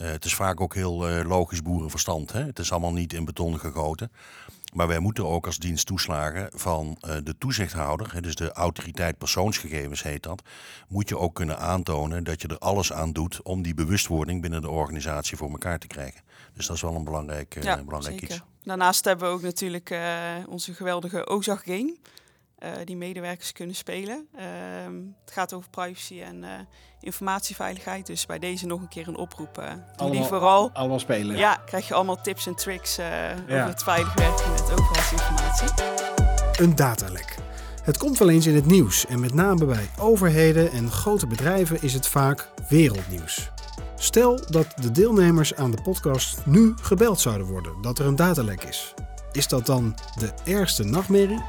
Uh, 0.00 0.08
het 0.10 0.24
is 0.24 0.34
vaak 0.34 0.60
ook 0.60 0.74
heel 0.74 1.10
uh, 1.10 1.24
logisch 1.26 1.62
boerenverstand. 1.62 2.32
Hè? 2.32 2.44
Het 2.44 2.58
is 2.58 2.70
allemaal 2.70 2.92
niet 2.92 3.12
in 3.12 3.24
beton 3.24 3.58
gegoten. 3.58 4.12
Maar 4.74 4.88
wij 4.88 4.98
moeten 4.98 5.26
ook 5.26 5.46
als 5.46 5.58
dienst 5.58 5.86
toeslagen 5.86 6.50
van 6.54 6.96
uh, 7.06 7.16
de 7.24 7.38
toezichthouder, 7.38 8.12
hè, 8.12 8.20
dus 8.20 8.34
de 8.34 8.52
autoriteit 8.52 9.18
persoonsgegevens 9.18 10.02
heet 10.02 10.22
dat, 10.22 10.42
moet 10.88 11.08
je 11.08 11.18
ook 11.18 11.34
kunnen 11.34 11.58
aantonen 11.58 12.24
dat 12.24 12.42
je 12.42 12.48
er 12.48 12.58
alles 12.58 12.92
aan 12.92 13.12
doet 13.12 13.42
om 13.42 13.62
die 13.62 13.74
bewustwording 13.74 14.40
binnen 14.40 14.62
de 14.62 14.70
organisatie 14.70 15.36
voor 15.36 15.50
elkaar 15.50 15.78
te 15.78 15.86
krijgen. 15.86 16.20
Dus 16.54 16.66
dat 16.66 16.76
is 16.76 16.82
wel 16.82 16.94
een 16.94 17.04
belangrijk, 17.04 17.62
ja, 17.62 17.84
belangrijk 17.84 18.18
zeker. 18.18 18.34
iets. 18.34 18.44
Daarnaast 18.62 19.04
hebben 19.04 19.28
we 19.28 19.34
ook 19.34 19.42
natuurlijk 19.42 19.94
onze 20.48 20.74
geweldige 20.74 21.26
OZAG 21.26 21.64
game. 21.64 21.96
Uh, 21.96 21.96
die 22.84 22.96
medewerkers 22.96 23.52
kunnen 23.52 23.74
spelen. 23.74 24.28
Uh, 24.34 24.42
het 25.24 25.32
gaat 25.32 25.52
over 25.52 25.70
privacy 25.70 26.20
en 26.20 26.42
uh, 26.42 26.48
informatieveiligheid. 27.00 28.06
Dus 28.06 28.26
bij 28.26 28.38
deze 28.38 28.66
nog 28.66 28.80
een 28.80 28.88
keer 28.88 29.08
een 29.08 29.16
oproep. 29.16 29.58
Uh, 29.58 29.64
allemaal, 29.96 30.20
die 30.20 30.28
vooral. 30.28 30.70
Allemaal 30.72 30.98
spelen. 30.98 31.36
Ja, 31.36 31.62
krijg 31.66 31.88
je 31.88 31.94
allemaal 31.94 32.20
tips 32.20 32.46
en 32.46 32.54
tricks 32.54 32.96
ja. 32.96 33.34
over 33.46 33.66
het 33.66 33.82
veilig 33.82 34.14
werken 34.14 34.50
met 34.50 34.72
overheidsinformatie. 34.72 35.68
Een 36.64 36.76
datalek. 36.76 37.36
Het 37.82 37.98
komt 37.98 38.18
wel 38.18 38.30
eens 38.30 38.46
in 38.46 38.54
het 38.54 38.66
nieuws 38.66 39.06
en 39.06 39.20
met 39.20 39.34
name 39.34 39.64
bij 39.64 39.90
overheden 39.98 40.70
en 40.70 40.90
grote 40.90 41.26
bedrijven 41.26 41.82
is 41.82 41.94
het 41.94 42.06
vaak 42.06 42.48
wereldnieuws. 42.68 43.50
Stel 43.96 44.40
dat 44.50 44.66
de 44.80 44.90
deelnemers 44.90 45.54
aan 45.54 45.70
de 45.70 45.82
podcast 45.82 46.46
nu 46.46 46.74
gebeld 46.80 47.20
zouden 47.20 47.46
worden 47.46 47.82
dat 47.82 47.98
er 47.98 48.06
een 48.06 48.16
datalek 48.16 48.64
is. 48.64 48.94
Is 49.32 49.48
dat 49.48 49.66
dan 49.66 49.96
de 50.18 50.32
ergste 50.44 50.84
nachtmerrie? 50.84 51.42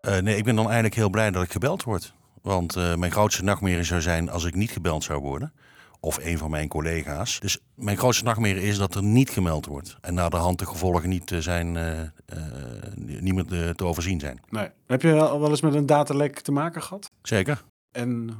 Uh, 0.00 0.18
nee, 0.18 0.36
ik 0.36 0.44
ben 0.44 0.54
dan 0.54 0.64
eigenlijk 0.64 0.94
heel 0.94 1.10
blij 1.10 1.30
dat 1.30 1.42
ik 1.42 1.52
gebeld 1.52 1.82
word. 1.82 2.14
Want 2.42 2.76
uh, 2.76 2.94
mijn 2.94 3.12
grootste 3.12 3.44
nachtmerrie 3.44 3.84
zou 3.84 4.00
zijn 4.00 4.30
als 4.30 4.44
ik 4.44 4.54
niet 4.54 4.70
gebeld 4.70 5.04
zou 5.04 5.20
worden. 5.20 5.52
Of 6.00 6.18
een 6.22 6.38
van 6.38 6.50
mijn 6.50 6.68
collega's. 6.68 7.40
Dus 7.40 7.58
mijn 7.74 7.96
grootste 7.96 8.24
nachtmerrie 8.24 8.62
is 8.62 8.78
dat 8.78 8.94
er 8.94 9.02
niet 9.02 9.30
gemeld 9.30 9.66
wordt. 9.66 9.96
En 10.00 10.14
naar 10.14 10.30
de 10.30 10.36
hand 10.36 10.58
de 10.58 10.66
gevolgen 10.66 11.08
niet, 11.08 11.34
zijn, 11.38 11.74
uh, 11.74 12.00
niet 12.96 13.34
meer 13.34 13.74
te 13.74 13.84
overzien 13.84 14.20
zijn. 14.20 14.40
Nee. 14.48 14.68
Heb 14.86 15.02
je 15.02 15.20
al 15.20 15.40
wel 15.40 15.50
eens 15.50 15.60
met 15.60 15.74
een 15.74 15.86
datalek 15.86 16.40
te 16.40 16.52
maken 16.52 16.82
gehad? 16.82 17.10
Zeker. 17.22 17.64
En 17.92 18.30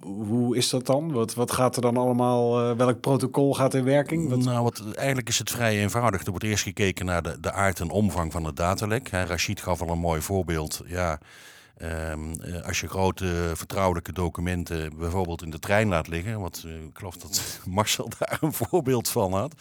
hoe 0.00 0.56
is 0.56 0.70
dat 0.70 0.86
dan? 0.86 1.12
Wat, 1.12 1.34
wat 1.34 1.52
gaat 1.52 1.76
er 1.76 1.82
dan 1.82 1.96
allemaal? 1.96 2.70
Uh, 2.70 2.76
welk 2.76 3.00
protocol 3.00 3.54
gaat 3.54 3.74
in 3.74 3.84
werking? 3.84 4.44
Nou, 4.44 4.62
wat, 4.62 4.82
eigenlijk 4.94 5.28
is 5.28 5.38
het 5.38 5.50
vrij 5.50 5.78
eenvoudig. 5.78 6.24
Er 6.24 6.30
wordt 6.30 6.44
eerst 6.44 6.62
gekeken 6.62 7.06
naar 7.06 7.22
de, 7.22 7.40
de 7.40 7.52
aard 7.52 7.80
en 7.80 7.90
omvang 7.90 8.32
van 8.32 8.44
het 8.44 8.56
datalek. 8.56 9.08
Rashid 9.08 9.60
gaf 9.60 9.82
al 9.82 9.88
een 9.88 9.98
mooi 9.98 10.20
voorbeeld. 10.20 10.82
Ja, 10.86 11.18
Um, 11.84 12.40
als 12.64 12.80
je 12.80 12.88
grote 12.88 13.52
vertrouwelijke 13.54 14.12
documenten 14.12 14.96
bijvoorbeeld 14.98 15.42
in 15.42 15.50
de 15.50 15.58
trein 15.58 15.88
laat 15.88 16.08
liggen, 16.08 16.40
wat 16.40 16.62
uh, 16.66 16.74
ik 16.74 16.90
geloof 16.92 17.16
dat 17.16 17.42
Marcel 17.68 18.08
daar 18.18 18.38
een 18.40 18.52
voorbeeld 18.52 19.08
van 19.08 19.32
had, 19.32 19.54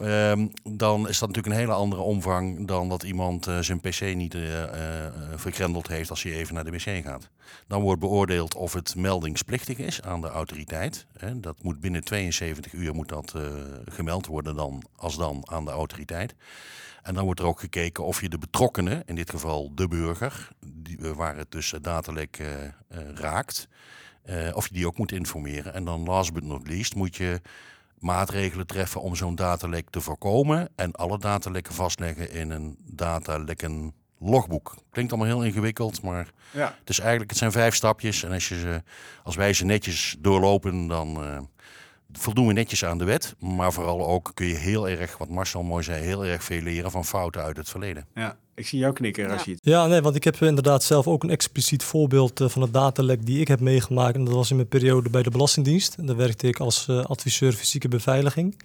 um, 0.00 0.52
dan 0.62 1.08
is 1.08 1.18
dat 1.18 1.28
natuurlijk 1.28 1.54
een 1.54 1.60
hele 1.60 1.72
andere 1.72 2.02
omvang 2.02 2.66
dan 2.66 2.88
dat 2.88 3.02
iemand 3.02 3.48
uh, 3.48 3.58
zijn 3.58 3.80
pc 3.80 4.14
niet 4.14 4.34
uh, 4.34 4.64
vergrendeld 5.34 5.88
heeft 5.88 6.10
als 6.10 6.22
hij 6.22 6.32
even 6.32 6.54
naar 6.54 6.64
de 6.64 6.70
wc 6.70 7.04
gaat. 7.04 7.28
Dan 7.66 7.82
wordt 7.82 8.00
beoordeeld 8.00 8.54
of 8.54 8.72
het 8.72 8.94
meldingsplichtig 8.94 9.78
is 9.78 10.02
aan 10.02 10.20
de 10.20 10.28
autoriteit. 10.28 11.06
Dat 11.34 11.62
moet 11.62 11.80
binnen 11.80 12.04
72 12.04 12.72
uur 12.72 12.94
moet 12.94 13.08
dat 13.08 13.34
gemeld 13.84 14.26
worden 14.26 14.56
dan, 14.56 14.82
als 14.96 15.16
dan 15.16 15.42
aan 15.50 15.64
de 15.64 15.70
autoriteit. 15.70 16.34
En 17.02 17.14
dan 17.14 17.24
wordt 17.24 17.40
er 17.40 17.46
ook 17.46 17.60
gekeken 17.60 18.04
of 18.04 18.20
je 18.20 18.28
de 18.28 18.38
betrokkenen, 18.38 19.02
in 19.06 19.14
dit 19.14 19.30
geval 19.30 19.74
de 19.74 19.88
burger, 19.88 20.48
die, 20.66 20.98
eh, 20.98 21.10
waar 21.10 21.36
het 21.36 21.50
dus 21.50 21.74
datalek 21.80 22.38
uh, 22.38 22.48
raakt, 23.14 23.68
uh, 24.24 24.56
of 24.56 24.68
je 24.68 24.74
die 24.74 24.86
ook 24.86 24.98
moet 24.98 25.12
informeren. 25.12 25.74
En 25.74 25.84
dan 25.84 26.04
last 26.04 26.32
but 26.32 26.44
not 26.44 26.68
least 26.68 26.94
moet 26.94 27.16
je 27.16 27.40
maatregelen 27.98 28.66
treffen 28.66 29.00
om 29.00 29.16
zo'n 29.16 29.34
datalek 29.34 29.90
te 29.90 30.00
voorkomen 30.00 30.68
en 30.76 30.92
alle 30.92 31.18
datalekken 31.18 31.74
vastleggen 31.74 32.30
in 32.30 32.50
een 32.50 32.76
datalekken 32.84 33.94
logboek. 34.18 34.74
Klinkt 34.90 35.12
allemaal 35.12 35.30
heel 35.30 35.44
ingewikkeld, 35.44 36.02
maar 36.02 36.30
ja. 36.50 36.74
het 36.78 36.88
is 36.88 36.98
eigenlijk 36.98 37.30
het 37.30 37.38
zijn 37.38 37.52
vijf 37.52 37.74
stapjes 37.74 38.22
en 38.22 38.32
als 38.32 38.48
je 38.48 38.58
ze, 38.58 38.82
als 39.24 39.36
wij 39.36 39.52
ze 39.52 39.64
netjes 39.64 40.16
doorlopen, 40.18 40.86
dan 40.86 41.18
voldoen 42.12 42.46
we 42.46 42.52
netjes 42.52 42.84
aan 42.84 42.98
de 42.98 43.04
wet. 43.04 43.34
Maar 43.38 43.72
vooral 43.72 44.06
ook 44.06 44.30
kun 44.34 44.46
je 44.46 44.54
heel 44.54 44.88
erg, 44.88 45.18
wat 45.18 45.28
Marcel 45.28 45.62
mooi 45.62 45.82
zei, 45.82 46.02
heel 46.02 46.24
erg 46.24 46.44
veel 46.44 46.60
leren 46.60 46.90
van 46.90 47.04
fouten 47.04 47.42
uit 47.42 47.56
het 47.56 47.68
verleden. 47.68 48.06
Ja, 48.14 48.36
ik 48.54 48.66
zie 48.66 48.78
jou 48.78 48.92
knikken, 48.92 49.26
Rashid. 49.26 49.58
Ja, 49.62 49.86
nee, 49.86 50.00
want 50.00 50.16
ik 50.16 50.24
heb 50.24 50.36
inderdaad 50.36 50.82
zelf 50.82 51.06
ook 51.06 51.22
een 51.22 51.30
expliciet 51.30 51.82
voorbeeld 51.82 52.40
eh, 52.40 52.48
van 52.48 52.62
het 52.62 52.72
datalek 52.72 53.26
die 53.26 53.40
ik 53.40 53.48
heb 53.48 53.60
meegemaakt. 53.60 54.14
En 54.14 54.24
dat 54.24 54.34
was 54.34 54.50
in 54.50 54.56
mijn 54.56 54.68
periode 54.68 55.10
bij 55.10 55.22
de 55.22 55.30
Belastingdienst. 55.30 55.94
En 55.94 56.06
daar 56.06 56.16
werkte 56.16 56.48
ik 56.48 56.58
als 56.58 56.86
uh, 56.90 57.04
adviseur 57.04 57.52
fysieke 57.52 57.88
beveiliging. 57.88 58.62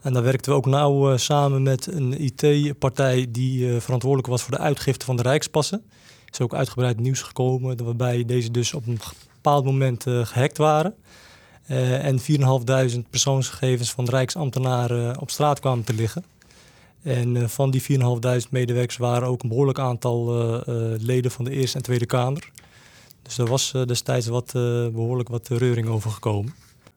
En 0.00 0.12
daar 0.12 0.22
werkten 0.22 0.52
we 0.52 0.58
ook 0.58 0.66
nauw 0.66 1.12
uh, 1.12 1.18
samen 1.18 1.62
met 1.62 1.86
een 1.86 2.20
IT-partij 2.20 3.26
die 3.30 3.80
verantwoordelijk 3.80 4.28
was 4.28 4.42
voor 4.42 4.56
de 4.56 4.62
uitgifte 4.62 5.04
van 5.04 5.16
de 5.16 5.22
Rijkspassen. 5.22 5.82
Er 6.24 6.32
is 6.32 6.40
ook 6.40 6.54
uitgebreid 6.54 7.00
nieuws 7.00 7.22
gekomen 7.22 7.84
waarbij 7.84 8.24
deze 8.24 8.50
dus 8.50 8.74
op 8.74 8.86
een 8.86 9.00
bepaald 9.34 9.64
moment 9.64 10.02
gehackt 10.02 10.58
waren. 10.58 10.94
Uh, 11.70 12.04
en 12.04 12.20
4.500 12.20 12.98
persoonsgegevens 13.10 13.90
van 13.90 14.04
rijksambtenaren 14.04 15.20
op 15.20 15.30
straat 15.30 15.60
kwamen 15.60 15.84
te 15.84 15.94
liggen. 15.94 16.24
En 17.02 17.34
uh, 17.34 17.48
van 17.48 17.70
die 17.70 17.82
4.500 17.82 17.86
medewerkers 18.50 18.96
waren 18.96 19.28
ook 19.28 19.42
een 19.42 19.48
behoorlijk 19.48 19.78
aantal 19.78 20.38
uh, 20.38 20.60
leden 20.98 21.30
van 21.30 21.44
de 21.44 21.50
Eerste 21.50 21.76
en 21.76 21.82
Tweede 21.82 22.06
Kamer. 22.06 22.50
Dus 23.22 23.38
er 23.38 23.46
was 23.46 23.74
destijds 23.86 24.26
wat, 24.26 24.50
behoorlijk 24.92 25.28
wat 25.28 25.48
reuring 25.48 25.88
over 25.88 26.10
gekomen. 26.10 26.54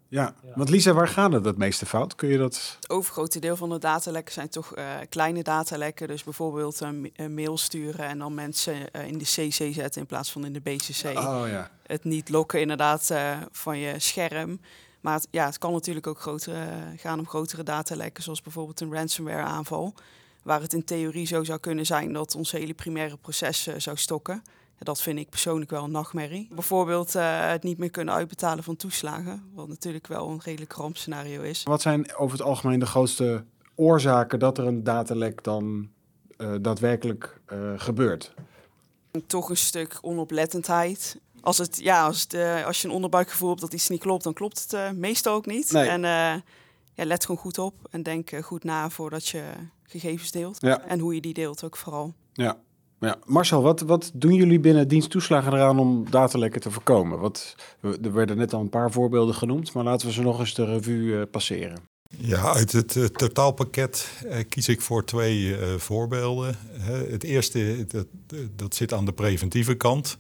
Ja, 0.10 0.34
want 0.56 0.70
Lisa, 0.70 0.94
waar 0.94 1.08
gaat 1.08 1.34
het 1.34 1.46
het 1.46 1.58
meeste 1.58 1.86
fout? 1.86 2.16
Kun 2.16 2.30
je 2.30 2.38
dat... 2.38 2.78
Het 2.80 2.90
overgrote 2.90 3.40
deel 3.40 3.56
van 3.56 3.70
de 3.70 3.78
datalekken 3.78 4.34
zijn 4.34 4.50
toch 4.50 4.78
uh, 4.78 4.86
kleine 5.10 5.44
datalekken. 5.44 6.08
Dus 6.08 6.24
bijvoorbeeld 6.24 6.80
een, 6.80 7.12
een, 7.16 7.34
mail 7.34 7.58
sturen 7.58 8.06
en 8.06 8.18
dan 8.18 8.34
mensen 8.34 8.76
uh, 8.76 9.08
in 9.08 9.18
de 9.18 9.24
CC 9.24 9.74
zetten 9.74 10.02
in 10.02 10.08
plaats 10.08 10.32
van 10.32 10.46
in 10.46 10.54
de 10.54 10.60
BCC. 10.60 11.18
Oh, 11.18 11.44
ja. 11.48 11.72
Het 11.86 12.04
niet 12.04 12.30
lokken 12.30 12.62
inderdaad 12.62 13.10
uh, 13.12 13.38
van 13.52 13.78
je 13.78 14.00
scherm. 14.00 14.60
Maar 15.02 15.14
het, 15.14 15.28
ja, 15.32 15.46
het 15.46 15.58
kan 15.58 15.72
natuurlijk 15.72 16.08
ook 16.08 16.20
grotere, 16.20 16.66
gaan 16.98 17.20
om 17.20 17.28
grotere 17.28 17.64
datalekken, 17.64 18.24
zoals 18.24 18.42
bijvoorbeeld 18.42 18.80
een 18.80 18.94
ransomware 18.94 19.44
aanval. 19.44 19.94
Waar 20.44 20.62
het 20.62 20.74
in 20.74 20.84
theorie 20.84 21.28
zo 21.28 21.44
zou 21.44 21.60
kunnen 21.60 21.86
zijn 21.86 22.14
dat 22.14 22.36
ons 22.36 22.52
hele 22.52 22.74
primaire 22.74 23.18
proces 23.18 23.68
zou 23.78 23.98
stokken 23.98 24.44
dat 24.86 25.02
vind 25.02 25.20
ik 25.20 25.30
persoonlijk 25.30 25.72
wel 25.72 25.84
een 25.84 25.92
nachtmerrie. 25.92 26.48
Bijvoorbeeld 26.52 27.16
uh, 27.16 27.50
het 27.50 27.64
niet 27.64 27.78
meer 27.78 27.90
kunnen 27.90 28.14
uitbetalen 28.14 28.64
van 28.64 28.76
toeslagen, 28.76 29.44
wat 29.54 29.68
natuurlijk 29.68 30.08
wel 30.08 30.30
een 30.30 30.42
redelijk 30.44 30.74
rampscenario 30.74 31.42
is. 31.42 31.64
Wat 31.64 31.82
zijn 31.82 32.16
over 32.16 32.38
het 32.38 32.48
algemeen 32.48 32.80
de 32.80 32.86
grootste 32.86 33.44
oorzaken 33.76 34.40
dat 34.40 34.58
er 34.58 34.66
een 34.66 34.84
datalek 34.84 35.44
dan 35.44 35.90
uh, 36.38 36.56
daadwerkelijk 36.62 37.40
uh, 37.54 37.74
gebeurt? 37.78 38.34
Toch 39.28 39.50
een 39.50 39.58
stuk 39.58 39.98
onoplettendheid. 40.02 41.20
Als, 41.42 41.58
het, 41.58 41.78
ja, 41.78 42.06
als, 42.06 42.22
het, 42.22 42.64
als 42.66 42.82
je 42.82 42.88
een 42.88 42.94
onderbuikgevoel 42.94 43.50
hebt 43.50 43.62
dat 43.62 43.74
iets 43.74 43.90
niet 43.90 44.00
klopt, 44.00 44.24
dan 44.24 44.34
klopt 44.34 44.72
het 44.72 44.98
meestal 44.98 45.34
ook 45.34 45.46
niet. 45.46 45.72
Nee. 45.72 45.88
En 45.88 46.02
ja, 46.94 47.06
let 47.06 47.26
gewoon 47.26 47.42
goed 47.42 47.58
op 47.58 47.74
en 47.90 48.04
denk 48.04 48.30
goed 48.42 48.64
na 48.64 48.90
voordat 48.90 49.28
je 49.28 49.44
gegevens 49.84 50.32
deelt. 50.32 50.62
Ja. 50.62 50.82
En 50.82 51.00
hoe 51.00 51.16
je 51.16 51.22
die 51.22 51.34
deelt 51.34 51.64
ook 51.64 51.78
vooral. 51.78 52.14
Ja, 52.34 52.58
Marcel, 53.26 53.62
wat, 53.62 53.82
wat 53.82 54.12
doen 54.14 54.34
jullie 54.34 54.60
binnen 54.60 54.88
dienst 54.88 55.10
toeslagen 55.10 55.54
eraan 55.54 55.80
om 55.80 56.10
datalekken 56.10 56.62
te 56.62 56.72
voorkomen? 56.72 57.20
Wat, 57.20 57.56
er 57.82 58.14
werden 58.14 58.38
net 58.38 58.54
al 58.54 58.60
een 58.60 58.70
paar 58.70 58.92
voorbeelden 58.92 59.36
genoemd, 59.36 59.74
maar 59.74 59.84
laten 59.84 60.08
we 60.08 60.14
ze 60.14 60.22
nog 60.22 60.40
eens 60.40 60.54
de 60.54 60.66
revue 60.66 61.04
uh, 61.04 61.22
passeren. 61.32 61.80
Ja, 62.18 62.54
uit 62.54 62.72
het 62.72 62.96
uh, 62.96 63.06
totaalpakket 63.06 64.10
uh, 64.26 64.36
kies 64.50 64.68
ik 64.68 64.82
voor 64.82 65.06
twee 65.06 65.56
voorbeelden. 65.78 66.58
het 67.10 67.24
eerste, 67.24 67.86
dat, 67.88 68.06
dat 68.56 68.76
zit 68.76 68.94
aan 68.94 69.06
de 69.06 69.14
preventieve 69.14 69.76
kant. 69.76 70.18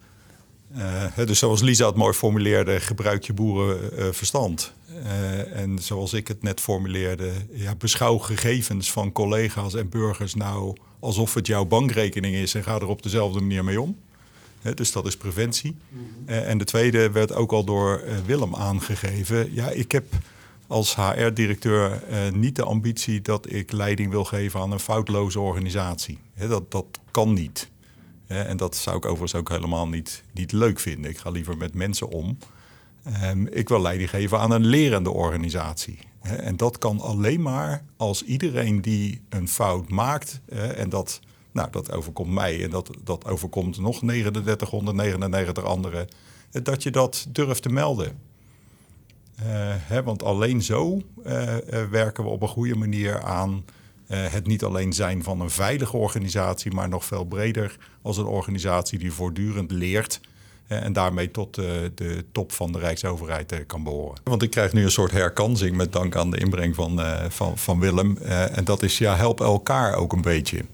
dus 1.16 1.40
zoals 1.40 1.62
Lisa 1.62 1.86
het 1.86 1.96
mooi 1.96 2.14
formuleerde, 2.14 2.80
gebruik 2.80 3.24
je 3.24 3.34
boerenverstand. 3.34 4.74
en 5.54 5.80
zoals 5.80 6.14
ik 6.14 6.28
het 6.28 6.44
net 6.44 6.60
formuleerde, 6.60 7.32
ja, 7.52 7.76
beschouw 7.76 8.18
gegevens 8.18 8.92
van 8.92 9.12
collega's 9.12 9.74
en 9.74 9.90
burgers 9.90 10.36
nou 10.36 10.76
alsof 11.00 11.34
het 11.34 11.48
jouw 11.48 11.66
bankrekening 11.66 12.36
is 12.36 12.54
en 12.56 12.64
ga 12.64 12.76
er 12.76 12.88
op 12.88 13.04
dezelfde 13.04 13.40
manier 13.40 13.64
mee 13.64 13.82
om. 13.82 13.98
dus 14.74 14.92
dat 14.92 15.06
is 15.06 15.18
preventie. 15.18 15.76
Mhm. 15.90 16.30
en 16.30 16.58
de 16.58 16.64
tweede 16.64 17.12
werd 17.12 17.34
ook 17.34 17.52
al 17.52 17.64
door 17.64 18.02
uh, 18.06 18.18
Willem 18.26 18.56
aangegeven. 18.56 19.54
Ja, 19.54 19.70
ik 19.70 19.92
heb 19.92 20.06
als 20.68 20.96
HR-directeur 20.96 22.04
uh, 22.10 22.32
niet 22.32 22.56
de 22.56 22.64
ambitie 22.64 23.22
dat 23.22 23.52
ik 23.52 23.72
leiding 23.72 24.10
wil 24.10 24.24
geven 24.24 24.60
aan 24.60 24.72
een 24.72 24.80
foutloze 24.80 25.40
organisatie. 25.40 26.20
dat, 26.48 26.72
dat 26.72 26.86
kan 27.12 27.34
niet. 27.34 27.70
en 28.28 28.58
dat 28.58 28.76
zou 28.76 28.98
ik 28.98 29.06
overigens 29.06 29.36
ook 29.36 29.50
helemaal 29.50 29.88
niet, 29.88 30.24
niet 30.32 30.52
leuk 30.52 30.80
vinden. 30.80 31.12
Ik 31.12 31.18
ga 31.18 31.30
liever 31.30 31.58
met 31.58 31.74
mensen 31.74 32.10
om. 32.10 32.38
Um, 33.24 33.48
ik 33.48 33.70
wil 33.70 33.82
leiding 33.82 34.10
geven 34.10 34.40
aan 34.40 34.52
een 34.52 34.66
lerende 34.66 35.10
organisatie. 35.10 36.00
En 36.36 36.58
dat 36.58 36.78
kan 36.78 37.00
alleen 37.00 37.42
maar 37.42 37.84
als 37.98 38.24
iedereen 38.24 38.82
die 38.82 39.22
een 39.30 39.48
fout 39.48 39.90
maakt, 39.90 40.42
en 40.76 40.90
dat, 40.90 41.20
nou, 41.52 41.72
dat 41.72 41.92
overkomt 41.92 42.32
mij 42.32 42.64
en 42.64 42.70
dat, 42.70 42.90
dat 43.04 43.26
overkomt 43.26 43.80
nog 43.80 44.00
3999 44.00 45.64
anderen, 45.64 46.08
dat 46.52 46.84
je 46.84 46.92
dat 46.92 47.28
durft 47.30 47.62
te 47.62 47.70
melden. 47.70 48.20
Uh, 49.90 50.00
want 50.04 50.24
alleen 50.24 50.64
zo 50.64 50.96
uh, 50.96 51.56
werken 51.92 52.24
we 52.24 52.30
op 52.30 52.42
een 52.42 52.48
goede 52.48 52.76
manier 52.76 53.22
aan 53.22 53.66
het 54.08 54.48
niet 54.48 54.64
alleen 54.64 54.94
zijn 54.94 55.24
van 55.24 55.42
een 55.42 55.50
veilige 55.50 55.98
organisatie, 55.98 56.74
maar 56.74 56.90
nog 56.90 57.06
veel 57.06 57.26
breder 57.26 57.78
als 58.02 58.18
een 58.18 58.26
organisatie 58.26 59.00
die 59.00 59.14
voortdurend 59.14 59.72
leert 59.72 60.20
en 60.68 60.94
daarmee 60.94 61.32
tot 61.32 61.56
de 61.56 62.26
top 62.32 62.52
van 62.52 62.72
de 62.72 62.80
Rijksoverheid 62.80 63.52
eh, 63.52 63.60
kan 63.68 63.84
behoren. 63.84 64.22
Want 64.24 64.44
ik 64.44 64.50
krijg 64.50 64.74
nu 64.74 64.84
een 64.84 64.92
soort 64.92 65.12
herkansing 65.12 65.76
met 65.76 65.94
dank 65.94 66.16
aan 66.16 66.32
de 66.32 66.38
inbreng 66.38 66.76
van, 66.76 67.02
eh, 67.02 67.30
van, 67.30 67.58
van 67.58 67.80
Willem. 67.80 68.18
Eh, 68.18 68.58
en 68.58 68.64
dat 68.64 68.84
is 68.84 68.98
ja, 68.98 69.16
help 69.16 69.42
elkaar 69.42 69.96
ook 69.96 70.14
een 70.14 70.22
beetje. 70.22 70.66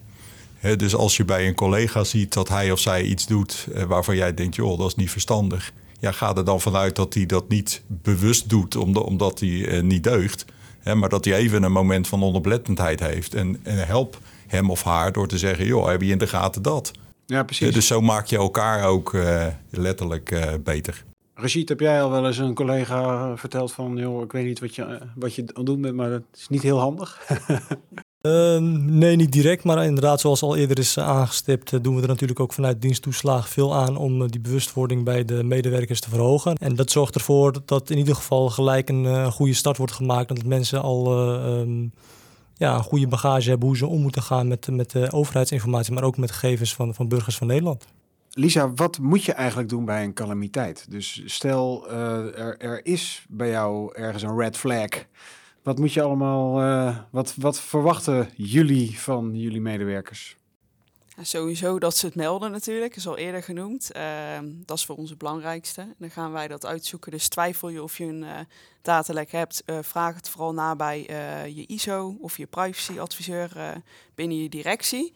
dus 0.77 0.95
als 0.95 1.17
je 1.17 1.25
bij 1.25 1.47
een 1.47 1.55
collega 1.55 2.03
ziet 2.03 2.33
dat 2.33 2.49
hij 2.49 2.71
of 2.71 2.79
zij 2.79 3.03
iets 3.03 3.27
doet 3.27 3.67
waarvan 3.87 4.15
jij 4.15 4.33
denkt, 4.33 4.55
joh, 4.55 4.77
dat 4.77 4.87
is 4.87 4.95
niet 4.95 5.11
verstandig. 5.11 5.73
Ja, 5.99 6.11
ga 6.11 6.35
er 6.35 6.45
dan 6.45 6.61
vanuit 6.61 6.95
dat 6.95 7.13
hij 7.13 7.25
dat 7.25 7.49
niet 7.49 7.81
bewust 7.87 8.49
doet 8.49 8.75
omdat 8.75 9.39
hij 9.39 9.81
niet 9.81 10.03
deugt. 10.03 10.45
maar 10.93 11.09
dat 11.09 11.25
hij 11.25 11.35
even 11.35 11.63
een 11.63 11.71
moment 11.71 12.07
van 12.07 12.23
onoplettendheid 12.23 12.99
heeft. 12.99 13.33
En, 13.33 13.59
en 13.63 13.87
help 13.87 14.19
hem 14.47 14.69
of 14.69 14.83
haar 14.83 15.11
door 15.11 15.27
te 15.27 15.37
zeggen, 15.37 15.65
joh, 15.65 15.87
heb 15.87 16.01
je 16.01 16.11
in 16.11 16.17
de 16.17 16.27
gaten 16.27 16.61
dat? 16.61 16.91
Ja, 17.25 17.43
precies. 17.43 17.73
dus 17.73 17.87
zo 17.87 18.01
maak 18.01 18.25
je 18.25 18.37
elkaar 18.37 18.83
ook 18.83 19.13
uh, 19.13 19.47
letterlijk 19.69 20.31
uh, 20.31 20.53
beter. 20.63 21.03
Rashid, 21.33 21.69
heb 21.69 21.79
jij 21.79 22.03
al 22.03 22.09
wel 22.09 22.25
eens 22.25 22.37
een 22.37 22.53
collega 22.53 23.37
verteld 23.37 23.71
van, 23.71 23.97
joh, 23.97 24.23
ik 24.23 24.31
weet 24.31 24.45
niet 24.45 24.59
wat 24.59 24.75
je, 24.75 24.83
eh, 24.83 25.01
wat 25.15 25.35
je 25.35 25.41
aan 25.41 25.47
het 25.53 25.65
doen 25.65 25.81
bent, 25.81 25.95
maar 25.95 26.09
dat 26.09 26.23
is 26.33 26.47
niet 26.47 26.61
heel 26.61 26.79
handig? 26.79 27.19
Ehm, 28.23 28.97
nee, 28.97 29.15
niet 29.15 29.31
direct, 29.31 29.63
maar 29.63 29.85
inderdaad, 29.85 30.19
zoals 30.19 30.41
al 30.41 30.55
eerder 30.55 30.79
is 30.79 30.97
eh, 30.97 31.07
aangestipt, 31.07 31.73
eh, 31.73 31.79
doen 31.81 31.95
we 31.95 32.01
er 32.01 32.07
natuurlijk 32.07 32.39
ook 32.39 32.53
vanuit 32.53 32.81
diensttoeslagen 32.81 33.49
veel 33.49 33.75
aan 33.75 33.97
om 33.97 34.21
eh, 34.21 34.27
die 34.27 34.39
bewustwording 34.41 35.03
bij 35.03 35.25
de 35.25 35.43
medewerkers 35.43 35.99
te 35.99 36.09
verhogen. 36.09 36.55
En 36.55 36.75
dat 36.75 36.91
zorgt 36.91 37.15
ervoor 37.15 37.61
dat 37.65 37.89
in 37.89 37.97
ieder 37.97 38.15
geval 38.15 38.49
gelijk 38.49 38.89
een 38.89 39.05
eh, 39.05 39.31
goede 39.31 39.53
start 39.53 39.77
wordt 39.77 39.93
gemaakt 39.93 40.29
en 40.29 40.35
dat 40.35 40.45
mensen 40.45 40.81
al 40.81 41.05
eh, 41.11 41.59
ehm, 41.59 41.87
ja, 42.53 42.81
goede 42.81 43.07
bagage 43.07 43.49
hebben 43.49 43.67
hoe 43.67 43.77
ze 43.77 43.87
om 43.87 44.01
moeten 44.01 44.21
gaan 44.21 44.47
met, 44.47 44.67
met 44.71 44.91
de 44.91 45.11
overheidsinformatie, 45.11 45.93
maar 45.93 46.03
ook 46.03 46.17
met 46.17 46.31
gegevens 46.31 46.75
van, 46.75 46.93
van 46.93 47.07
burgers 47.07 47.37
van 47.37 47.47
Nederland. 47.47 47.85
Lisa, 48.29 48.73
wat 48.73 48.99
moet 48.99 49.23
je 49.23 49.33
eigenlijk 49.33 49.69
doen 49.69 49.85
bij 49.85 50.03
een 50.03 50.13
calamiteit? 50.13 50.85
Dus 50.91 51.21
stel, 51.25 51.89
eh, 51.89 52.39
er, 52.39 52.57
er 52.57 52.85
is 52.85 53.25
bij 53.29 53.49
jou 53.49 53.95
ergens 53.95 54.23
een 54.23 54.37
red 54.37 54.57
flag. 54.57 54.89
Wat 55.63 55.77
moet 55.77 55.93
je 55.93 56.01
allemaal, 56.01 56.61
eh, 56.61 56.97
wat, 57.11 57.35
wat 57.37 57.59
verwachten 57.59 58.29
jullie 58.35 58.99
van 58.99 59.31
jullie 59.35 59.61
medewerkers? 59.61 60.37
Sowieso 61.21 61.79
dat 61.79 61.97
ze 61.97 62.05
het 62.05 62.15
melden 62.15 62.51
natuurlijk, 62.51 62.95
is 62.95 63.07
al 63.07 63.17
eerder 63.17 63.43
genoemd. 63.43 63.91
Ehm, 63.91 64.51
dat 64.65 64.77
is 64.77 64.85
voor 64.85 64.95
ons 64.95 65.09
het 65.09 65.19
belangrijkste. 65.19 65.95
Dan 65.97 66.09
gaan 66.09 66.31
wij 66.31 66.47
dat 66.47 66.65
uitzoeken. 66.65 67.11
Dus 67.11 67.27
twijfel 67.27 67.69
je 67.69 67.83
of 67.83 67.97
je 67.97 68.05
een 68.05 68.23
eh, 68.23 68.39
datalek 68.81 69.31
hebt, 69.31 69.63
eh, 69.65 69.77
vraag 69.81 70.15
het 70.15 70.29
vooral 70.29 70.53
na 70.53 70.75
bij 70.75 71.07
eh, 71.07 71.47
je 71.47 71.65
ISO 71.65 72.17
of 72.21 72.37
je 72.37 72.45
privacyadviseur 72.45 73.81
binnen 74.15 74.41
je 74.41 74.49
directie. 74.49 75.13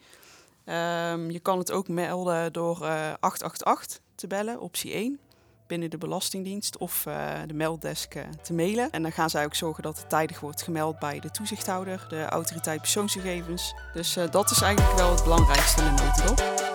Ehm, 0.68 1.30
je 1.30 1.38
kan 1.38 1.58
het 1.58 1.72
ook 1.72 1.88
melden 1.88 2.52
door 2.52 2.84
eh, 2.84 3.12
888 3.20 4.00
te 4.14 4.26
bellen, 4.26 4.60
optie 4.60 4.92
1, 4.94 5.18
binnen 5.68 5.90
de 5.90 5.98
Belastingdienst 5.98 6.76
of 6.76 7.06
eh, 7.06 7.32
de 7.46 7.54
melddesk 7.54 8.14
eh, 8.14 8.22
te 8.42 8.52
mailen. 8.52 8.90
En 8.90 9.02
dan 9.02 9.12
gaan 9.12 9.30
zij 9.30 9.44
ook 9.44 9.54
zorgen 9.54 9.82
dat 9.82 9.96
het 9.96 10.08
tijdig 10.08 10.40
wordt 10.40 10.62
gemeld 10.62 10.98
bij 10.98 11.20
de 11.20 11.30
toezichthouder, 11.30 12.06
de 12.08 12.24
autoriteit 12.24 12.80
persoonsgegevens. 12.80 13.74
Dus 13.92 14.16
eh, 14.16 14.30
dat 14.30 14.50
is 14.50 14.60
eigenlijk 14.60 14.96
wel 14.96 15.10
het 15.10 15.22
belangrijkste 15.22 15.82
in 15.82 15.96
de 15.96 16.02
notendop. 16.02 16.66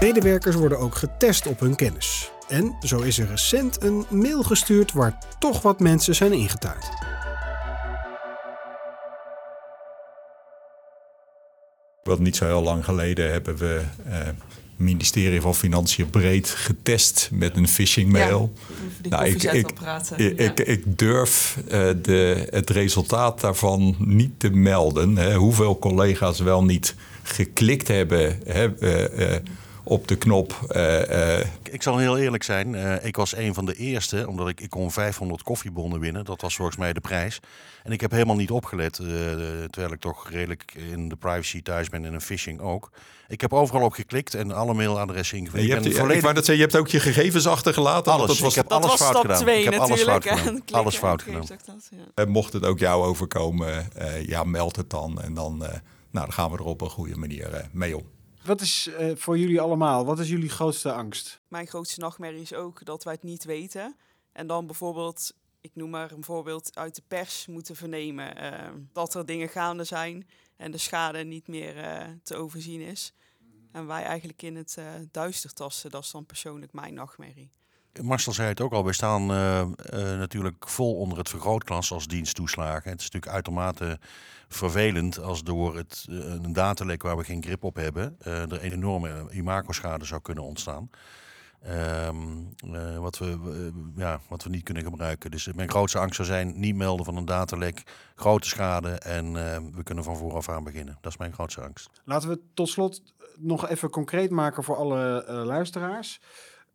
Medewerkers 0.00 0.56
worden 0.56 0.78
ook 0.78 0.94
getest 0.94 1.46
op 1.46 1.60
hun 1.60 1.74
kennis. 1.74 2.30
En 2.48 2.76
zo 2.80 3.00
is 3.00 3.18
er 3.18 3.26
recent 3.26 3.82
een 3.82 4.06
mail 4.10 4.42
gestuurd 4.42 4.92
waar 4.92 5.18
toch 5.38 5.62
wat 5.62 5.80
mensen 5.80 6.14
zijn 6.14 6.32
ingetuind. 6.32 6.90
Wat 12.02 12.18
niet 12.18 12.36
zo 12.36 12.44
heel 12.44 12.62
lang 12.62 12.84
geleden 12.84 13.30
hebben 13.30 13.56
we 13.56 13.82
eh 14.04 14.28
ministerie 14.82 15.40
van 15.40 15.54
Financiën 15.54 16.10
breed 16.10 16.48
getest 16.48 17.28
met 17.32 17.56
een 17.56 17.68
phishing 17.68 18.12
mail. 18.12 18.52
Nou, 19.08 19.24
ik- 19.26 19.32
koffiezetapparaten. 19.32 20.18
Ik, 20.18 20.38
ja. 20.38 20.44
ik, 20.44 20.60
ik 20.60 20.98
durf 20.98 21.58
eh, 21.68 21.88
de, 22.02 22.46
het 22.50 22.70
resultaat 22.70 23.40
daarvan 23.40 23.94
niet 23.98 24.32
te 24.36 24.50
melden. 24.50 25.16
Hè. 25.16 25.34
Hoeveel 25.34 25.78
collega's 25.78 26.40
wel 26.40 26.64
niet 26.64 26.94
geklikt 27.22 27.88
hebben 27.88 28.38
hè, 28.44 28.74
eh, 28.78 29.34
eh, 29.34 29.40
op 29.92 30.08
de 30.08 30.16
knop. 30.16 30.58
eh, 30.68 31.38
eh, 31.40 31.46
Ik 31.70 31.82
zal 31.82 31.98
heel 31.98 32.18
eerlijk 32.18 32.42
zijn. 32.42 32.74
eh, 32.74 33.04
ik 33.04 33.16
was 33.16 33.36
een 33.36 33.54
van 33.54 33.64
de 33.64 33.74
eerste, 33.74 34.28
omdat 34.28 34.48
ik, 34.48 34.60
ik 34.60 34.70
kon 34.70 34.90
500 34.90 35.42
koffiebonnen 35.42 36.00
winnen. 36.00 36.24
Dat 36.24 36.40
was 36.40 36.56
volgens 36.56 36.76
mij 36.76 36.92
de 36.92 37.00
prijs. 37.00 37.40
En 37.82 37.92
ik 37.92 38.00
heb 38.00 38.10
helemaal 38.10 38.36
niet 38.36 38.50
opgelet, 38.50 38.98
eh, 38.98 39.06
terwijl 39.70 39.92
ik 39.92 40.00
toch 40.00 40.30
redelijk 40.30 40.74
in 40.92 41.08
de 41.08 41.16
privacy 41.16 41.62
thuis 41.62 41.88
ben 41.88 42.04
en 42.04 42.12
in 42.12 42.20
phishing 42.20 42.60
ook. 42.60 42.90
Ik 43.28 43.40
heb 43.40 43.52
overal 43.52 43.84
op 43.84 43.92
geklikt 43.92 44.34
en 44.34 44.52
alle 44.52 44.74
mailadressen 44.74 45.38
ingevuld. 45.38 45.62
je, 45.64 45.70
hebt, 45.72 45.84
en 45.84 45.90
ik 45.90 45.96
volledig 45.96 46.22
net 46.22 46.34
zeggen, 46.34 46.54
je 46.56 46.60
hebt 46.62 46.76
ook 46.76 46.88
je 46.88 47.00
gegevens 47.00 47.46
achtergelaten. 47.46 48.12
alles. 48.12 48.26
Dat 48.26 48.38
was, 48.38 48.50
ik 48.50 48.54
heb 48.56 48.68
dat 48.68 48.78
alles 48.78 48.90
was 48.90 49.00
fout 49.00 49.10
stap 49.10 49.22
gedaan. 49.22 49.40
2 49.40 49.58
ik 49.58 49.64
heb 49.64 49.80
alles 49.80 50.02
fout 50.02 50.22
gedaan. 50.22 50.44
Klikken 50.54 50.76
Alles 50.76 50.94
en 50.94 51.00
fout 51.00 51.22
gedaan. 51.22 51.46
dat, 51.46 51.90
eh, 52.14 52.26
mocht 52.26 52.52
het 52.52 52.64
ook 52.64 52.78
jou 52.78 53.04
overkomen, 53.04 53.92
eh, 53.94 54.26
ja, 54.26 54.44
meld 54.44 54.76
het 54.76 54.90
dan. 54.90 55.22
En 55.22 55.34
dan, 55.34 55.52
eh, 55.64 55.68
nou, 56.10 56.26
dan 56.26 56.32
gaan 56.32 56.50
we 56.50 56.56
er 56.56 56.64
op 56.64 56.80
een 56.80 56.90
goede 56.90 57.16
manier 57.16 57.68
mee 57.72 57.96
om. 57.96 58.04
Wat 58.44 58.60
is 58.60 58.86
eh, 58.86 59.16
voor 59.16 59.38
jullie 59.38 59.60
allemaal, 59.60 60.04
wat 60.04 60.18
is 60.18 60.28
jullie 60.28 60.48
grootste 60.48 60.92
angst? 60.92 61.40
Mijn 61.48 61.66
grootste 61.66 62.00
nachtmerrie 62.00 62.40
is 62.40 62.54
ook 62.54 62.84
dat 62.84 63.04
wij 63.04 63.12
het 63.12 63.22
niet 63.22 63.44
weten. 63.44 63.96
En 64.32 64.46
dan 64.46 64.66
bijvoorbeeld, 64.66 65.34
ik 65.60 65.70
noem 65.74 65.90
maar 65.90 66.12
een 66.12 66.24
voorbeeld, 66.24 66.76
uit 66.78 66.94
de 66.94 67.02
pers 67.08 67.46
moeten 67.46 67.76
vernemen 67.76 68.36
eh, 68.36 68.70
dat 68.92 69.14
er 69.14 69.26
dingen 69.26 69.48
gaande 69.48 69.84
zijn 69.84 70.28
en 70.56 70.70
de 70.70 70.78
schade 70.78 71.24
niet 71.24 71.48
meer 71.48 71.76
eh, 71.78 72.08
te 72.22 72.36
overzien 72.36 72.80
is. 72.80 73.12
En 73.72 73.86
wij 73.86 74.02
eigenlijk 74.02 74.42
in 74.42 74.56
het 74.56 74.76
eh, 74.78 74.86
duister 75.10 75.52
tasten, 75.52 75.90
dat 75.90 76.02
is 76.02 76.10
dan 76.10 76.26
persoonlijk 76.26 76.72
mijn 76.72 76.94
nachtmerrie. 76.94 77.50
Marcel 78.00 78.32
zei 78.32 78.48
het 78.48 78.60
ook 78.60 78.72
al, 78.72 78.84
we 78.84 78.92
staan 78.92 79.30
eh, 79.30 79.60
eh, 79.60 79.68
natuurlijk 80.18 80.68
vol 80.68 80.94
onder 80.94 81.18
het 81.18 81.28
vergrootglas 81.28 81.92
als 81.92 82.06
diensttoeslagen. 82.06 82.90
Het 82.90 83.00
is 83.00 83.10
natuurlijk 83.10 83.32
uitermate 83.32 83.98
vervelend 84.48 85.18
als 85.18 85.42
door 85.42 85.76
het, 85.76 86.06
eh, 86.08 86.16
een 86.16 86.52
datalek 86.52 87.02
waar 87.02 87.16
we 87.16 87.24
geen 87.24 87.42
grip 87.42 87.64
op 87.64 87.76
hebben, 87.76 88.16
er 88.18 88.52
een 88.52 88.72
enorme 88.72 89.28
imagoschade 89.30 90.04
zou 90.04 90.20
kunnen 90.20 90.44
ontstaan. 90.44 90.90
Ehm, 91.62 92.16
eh, 92.72 92.98
wat, 92.98 93.18
we, 93.18 93.70
ja, 93.96 94.20
wat 94.28 94.42
we 94.42 94.50
niet 94.50 94.62
kunnen 94.62 94.82
gebruiken. 94.82 95.30
Dus 95.30 95.52
mijn 95.52 95.70
grootste 95.70 95.98
angst 95.98 96.14
zou 96.14 96.28
zijn 96.28 96.60
niet 96.60 96.76
melden 96.76 97.04
van 97.04 97.16
een 97.16 97.24
datalek, 97.24 97.82
grote 98.14 98.48
schade 98.48 98.90
en 98.90 99.32
we 99.74 99.82
kunnen 99.82 100.04
van 100.04 100.16
vooraf 100.16 100.48
aan 100.48 100.64
beginnen. 100.64 100.98
Dat 101.00 101.12
is 101.12 101.18
mijn 101.18 101.32
grootste 101.32 101.60
angst. 101.60 101.90
Laten 102.04 102.28
we 102.28 102.40
tot 102.54 102.68
slot 102.68 103.02
nog 103.36 103.68
even 103.68 103.90
concreet 103.90 104.30
maken 104.30 104.64
voor 104.64 104.76
alle 104.76 105.24
luisteraars. 105.44 106.20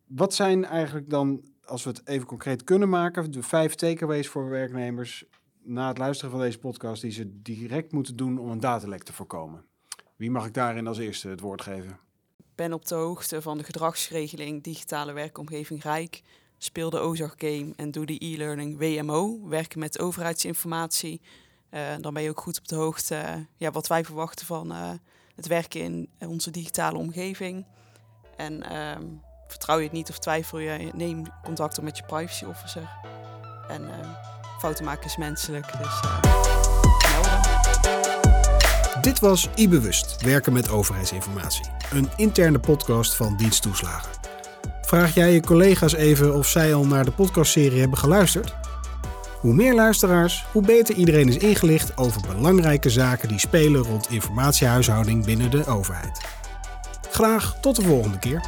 Wat 0.08 0.34
zijn 0.34 0.64
eigenlijk 0.64 1.10
dan, 1.10 1.42
als 1.64 1.84
we 1.84 1.90
het 1.90 2.06
even 2.06 2.26
concreet 2.26 2.64
kunnen 2.64 2.88
maken, 2.88 3.30
de 3.30 3.42
vijf 3.42 3.74
takeaways 3.74 4.28
voor 4.28 4.48
werknemers 4.48 5.24
na 5.62 5.88
het 5.88 5.98
luisteren 5.98 6.30
van 6.30 6.40
deze 6.40 6.58
podcast 6.58 7.02
die 7.02 7.10
ze 7.10 7.42
direct 7.42 7.92
moeten 7.92 8.16
doen 8.16 8.38
om 8.38 8.50
een 8.50 8.60
datalek 8.60 9.02
te 9.02 9.12
voorkomen? 9.12 9.64
Wie 10.16 10.30
mag 10.30 10.46
ik 10.46 10.54
daarin 10.54 10.86
als 10.86 10.98
eerste 10.98 11.28
het 11.28 11.40
woord 11.40 11.62
geven? 11.62 11.98
ben 12.58 12.72
op 12.72 12.86
de 12.86 12.94
hoogte 12.94 13.42
van 13.42 13.58
de 13.58 13.64
gedragsregeling 13.64 14.62
Digitale 14.62 15.12
Werkomgeving 15.12 15.82
Rijk. 15.82 16.22
Speel 16.56 16.90
de 16.90 16.98
OZAG 16.98 17.34
game 17.36 17.72
en 17.76 17.90
doe 17.90 18.06
de 18.06 18.24
e-learning 18.24 18.78
WMO. 18.78 19.48
Werken 19.48 19.78
met 19.78 19.98
overheidsinformatie. 19.98 21.20
Eh, 21.70 21.94
dan 22.00 22.14
ben 22.14 22.22
je 22.22 22.30
ook 22.30 22.40
goed 22.40 22.58
op 22.58 22.68
de 22.68 22.74
hoogte 22.74 23.14
eh, 23.14 23.34
ja, 23.56 23.70
wat 23.70 23.86
wij 23.86 24.04
verwachten 24.04 24.46
van 24.46 24.72
eh, 24.72 24.90
het 25.34 25.46
werken 25.46 25.80
in 25.80 26.08
onze 26.18 26.50
digitale 26.50 26.98
omgeving. 26.98 27.66
En 28.36 28.62
ehm, 28.62 29.06
vertrouw 29.48 29.78
je 29.78 29.84
het 29.84 29.92
niet 29.92 30.10
of 30.10 30.18
twijfel 30.18 30.58
je, 30.58 30.90
neem 30.94 31.22
contact 31.42 31.78
op 31.78 31.84
met 31.84 31.96
je 31.96 32.02
privacy 32.06 32.44
officer. 32.44 32.88
En 33.68 33.84
eh, 33.84 34.08
fouten 34.58 34.84
maken 34.84 35.06
is 35.06 35.16
menselijk, 35.16 35.66
dus 35.78 36.00
eh. 36.00 36.38
Dit 39.00 39.20
was 39.20 39.48
iBewust, 39.54 40.22
werken 40.22 40.52
met 40.52 40.70
overheidsinformatie. 40.70 41.64
Een 41.92 42.10
interne 42.16 42.58
podcast 42.58 43.14
van 43.14 43.36
Diensttoeslagen. 43.36 44.10
Vraag 44.82 45.14
jij 45.14 45.32
je 45.32 45.40
collega's 45.40 45.94
even 45.94 46.34
of 46.34 46.46
zij 46.46 46.74
al 46.74 46.86
naar 46.86 47.04
de 47.04 47.10
podcastserie 47.10 47.80
hebben 47.80 47.98
geluisterd? 47.98 48.54
Hoe 49.40 49.54
meer 49.54 49.74
luisteraars, 49.74 50.46
hoe 50.52 50.62
beter 50.62 50.94
iedereen 50.94 51.28
is 51.28 51.36
ingelicht 51.36 51.96
over 51.96 52.20
belangrijke 52.34 52.90
zaken 52.90 53.28
die 53.28 53.38
spelen 53.38 53.82
rond 53.82 54.10
informatiehuishouding 54.10 55.24
binnen 55.24 55.50
de 55.50 55.66
overheid. 55.66 56.20
Graag 57.10 57.56
tot 57.60 57.76
de 57.76 57.82
volgende 57.82 58.18
keer. 58.18 58.40